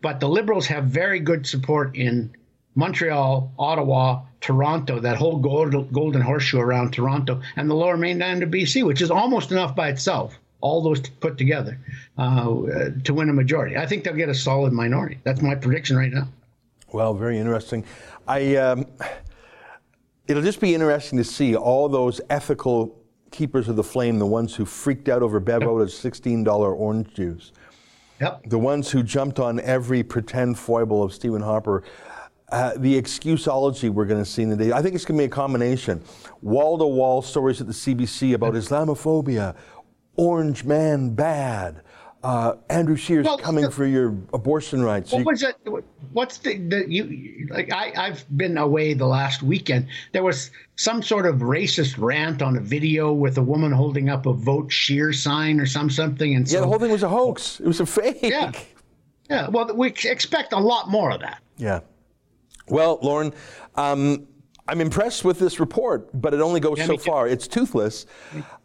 [0.00, 2.34] but the liberals have very good support in
[2.74, 8.50] Montreal, Ottawa, Toronto, that whole gold, golden horseshoe around Toronto, and the lower mainland of
[8.50, 11.78] BC, which is almost enough by itself, all those put together,
[12.16, 13.76] uh, to win a majority.
[13.76, 15.18] I think they'll get a solid minority.
[15.24, 16.28] That's my prediction right now.
[16.92, 17.84] Well, very interesting.
[18.26, 18.86] I, um,
[20.30, 22.96] it'll just be interesting to see all those ethical
[23.32, 25.70] keepers of the flame, the ones who freaked out over Bev yep.
[25.70, 27.52] $16 orange juice.
[28.20, 28.42] Yep.
[28.46, 31.82] The ones who jumped on every pretend foible of Stephen Harper
[32.52, 34.72] uh, the excuseology we're going to see in the day.
[34.72, 36.02] I think it's going to be a combination.
[36.42, 39.54] Wall to wall stories at the CBC about Islamophobia,
[40.16, 41.82] Orange Man bad,
[42.22, 45.12] uh, Andrew Scheer's well, coming the, for your abortion rights.
[45.12, 45.56] What was it?
[46.12, 47.72] What's the, the you like?
[47.72, 49.86] I I've been away the last weekend.
[50.12, 54.26] There was some sort of racist rant on a video with a woman holding up
[54.26, 56.34] a vote Scheer sign or some something.
[56.34, 57.60] And so, yeah, the whole thing was a hoax.
[57.60, 58.18] It was a fake.
[58.22, 58.52] Yeah,
[59.30, 59.48] yeah.
[59.48, 61.42] Well, we expect a lot more of that.
[61.56, 61.80] Yeah.
[62.68, 63.32] Well, Lorne.
[63.76, 64.26] um,
[64.70, 67.26] I'm impressed with this report, but it only goes yeah, so far.
[67.26, 68.06] It's toothless.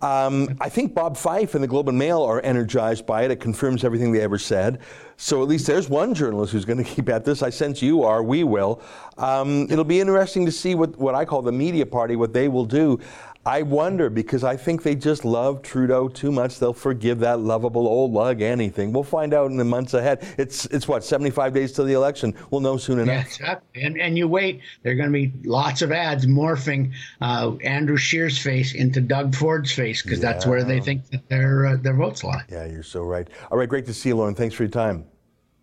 [0.04, 3.32] Um, I think Bob Fife and the Globe and Mail are energized by it.
[3.32, 4.82] It confirms everything they ever said.
[5.18, 7.42] So at least there's one journalist who's going to keep at this.
[7.42, 8.22] I sense you are.
[8.22, 8.84] We will.
[9.18, 12.50] Um, it'll be interesting to see what, what I call the media party, what they
[12.50, 13.00] will do.
[13.48, 16.58] I wonder because I think they just love Trudeau too much.
[16.58, 18.92] They'll forgive that lovable old lug anything.
[18.92, 20.26] We'll find out in the months ahead.
[20.40, 22.34] It's it's what 75 days till the election.
[22.50, 23.40] We'll know soon enough.
[23.40, 24.62] Yeah, and and you wait.
[24.82, 26.92] There are going to be lots of ads morphing
[27.22, 30.34] uh, Andrew Scheer's face into Doug Ford's face because yeah.
[30.34, 32.44] that's where they think that their uh, their votes lie.
[32.50, 33.28] Yeah, you're so right.
[33.52, 34.34] All right, great to see you, Lorne.
[34.34, 35.06] Thanks for your time.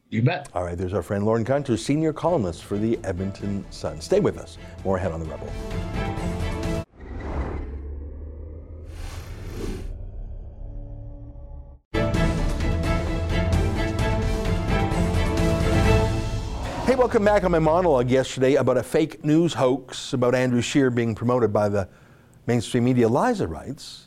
[0.08, 0.50] You bet.
[0.54, 4.00] All right, there's our friend Lorne Gunter, senior columnist for the Edmonton Sun.
[4.00, 4.58] Stay with us.
[4.84, 6.31] More ahead on the Rebel.
[17.02, 21.16] Welcome back on my monologue yesterday about a fake news hoax about Andrew Scheer being
[21.16, 21.88] promoted by the
[22.46, 23.08] mainstream media.
[23.08, 24.06] Liza writes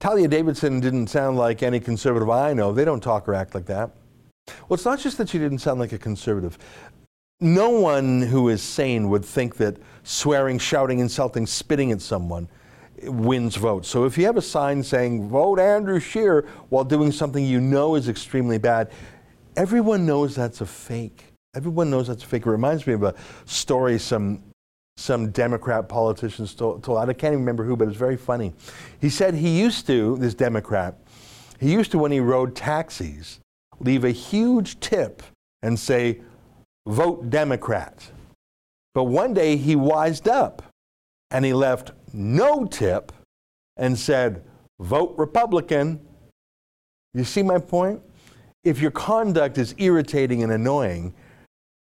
[0.00, 2.72] Talia Davidson didn't sound like any conservative I know.
[2.72, 3.92] They don't talk or act like that.
[4.48, 6.58] Well, it's not just that she didn't sound like a conservative.
[7.40, 12.48] No one who is sane would think that swearing, shouting, insulting, spitting at someone
[13.04, 13.86] wins votes.
[13.86, 17.94] So if you have a sign saying, vote Andrew Scheer, while doing something you know
[17.94, 18.90] is extremely bad,
[19.56, 21.35] everyone knows that's a fake.
[21.56, 22.46] Everyone knows that's a fake.
[22.46, 23.14] It reminds me of a
[23.46, 24.42] story some
[24.98, 26.98] some Democrat politicians told, told.
[26.98, 28.54] I can't even remember who, but it's very funny.
[29.00, 30.96] He said he used to, this Democrat,
[31.60, 33.40] he used to, when he rode taxis,
[33.78, 35.22] leave a huge tip
[35.62, 36.20] and say,
[36.86, 38.10] vote Democrat.
[38.94, 40.62] But one day he wised up
[41.30, 43.12] and he left no tip
[43.76, 44.42] and said,
[44.80, 46.00] vote Republican.
[47.12, 48.00] You see my point?
[48.64, 51.14] If your conduct is irritating and annoying,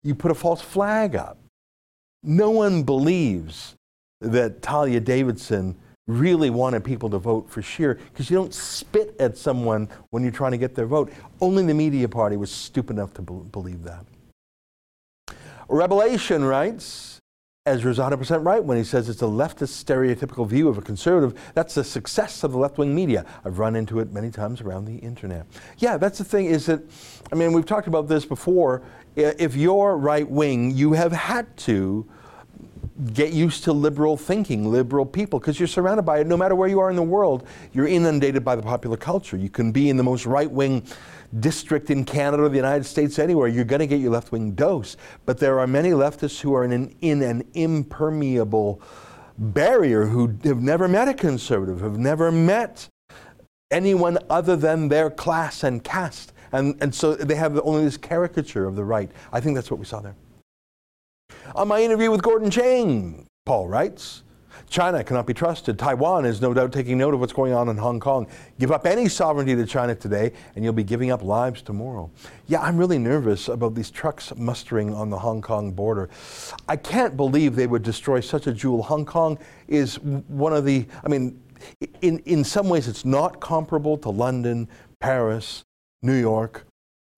[0.05, 1.37] you put a false flag up.
[2.23, 3.75] No one believes
[4.21, 5.75] that Talia Davidson
[6.07, 10.31] really wanted people to vote for Scheer because you don't spit at someone when you're
[10.31, 11.11] trying to get their vote.
[11.41, 14.05] Only the media party was stupid enough to be- believe that.
[15.67, 17.19] Revelation writes
[17.67, 21.39] Ezra's 100% right when he says it's a leftist stereotypical view of a conservative.
[21.55, 23.25] That's the success of the left wing media.
[23.43, 25.47] I've run into it many times around the internet.
[25.79, 26.81] Yeah, that's the thing is that,
[27.31, 28.83] I mean, we've talked about this before.
[29.15, 32.09] If you're right wing, you have had to
[33.13, 36.27] get used to liberal thinking, liberal people, because you're surrounded by it.
[36.27, 39.35] No matter where you are in the world, you're inundated by the popular culture.
[39.35, 40.83] You can be in the most right wing
[41.39, 44.95] district in Canada the United States, anywhere, you're going to get your left wing dose.
[45.25, 48.81] But there are many leftists who are in an, in an impermeable
[49.37, 52.87] barrier who have never met a conservative, have never met
[53.71, 56.31] anyone other than their class and caste.
[56.55, 59.11] And, and so they have only this caricature of the right.
[59.33, 60.15] I think that's what we saw there.
[61.53, 64.23] On my interview with Gordon Chang, Paul writes,
[64.69, 65.77] China cannot be trusted.
[65.77, 68.25] Taiwan is no doubt taking note of what's going on in Hong Kong.
[68.57, 72.09] Give up any sovereignty to China today, and you'll be giving up lives tomorrow.
[72.47, 76.09] Yeah, I'm really nervous about these trucks mustering on the Hong Kong border.
[76.69, 78.81] I can't believe they would destroy such a jewel.
[78.81, 79.37] Hong Kong
[79.67, 81.41] is one of the, I mean,
[82.01, 85.65] in, in some ways it's not comparable to London, Paris,
[86.05, 86.65] New York,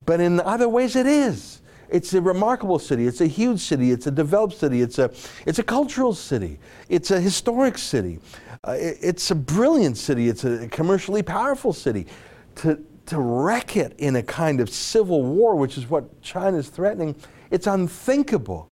[0.06, 1.62] but in other ways it is.
[1.90, 3.08] It's a remarkable city.
[3.08, 3.92] It's a huge city.
[3.92, 4.82] It's a developed city.
[4.82, 5.10] It's a,
[5.46, 6.60] it's a cultural city.
[6.90, 8.20] It's a historic city.
[8.68, 10.28] Uh, it- it's a brilliant city.
[10.28, 12.08] It's a commercially powerful city.
[12.56, 16.68] To, to wreck it in a kind of civil war, which is what China is
[16.68, 17.16] threatening,
[17.52, 18.68] it's unthinkable.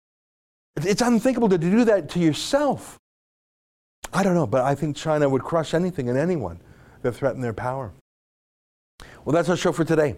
[0.77, 2.97] It's unthinkable to do that to yourself.
[4.11, 6.61] I don't know, but I think China would crush anything and anyone
[7.03, 7.93] that threatened their power.
[9.25, 10.17] Well, that's our show for today.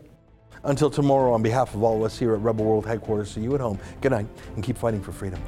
[0.63, 3.55] Until tomorrow, on behalf of all of us here at Rebel World Headquarters, see you
[3.55, 3.79] at home.
[4.01, 5.43] Good night, and keep fighting for freedom.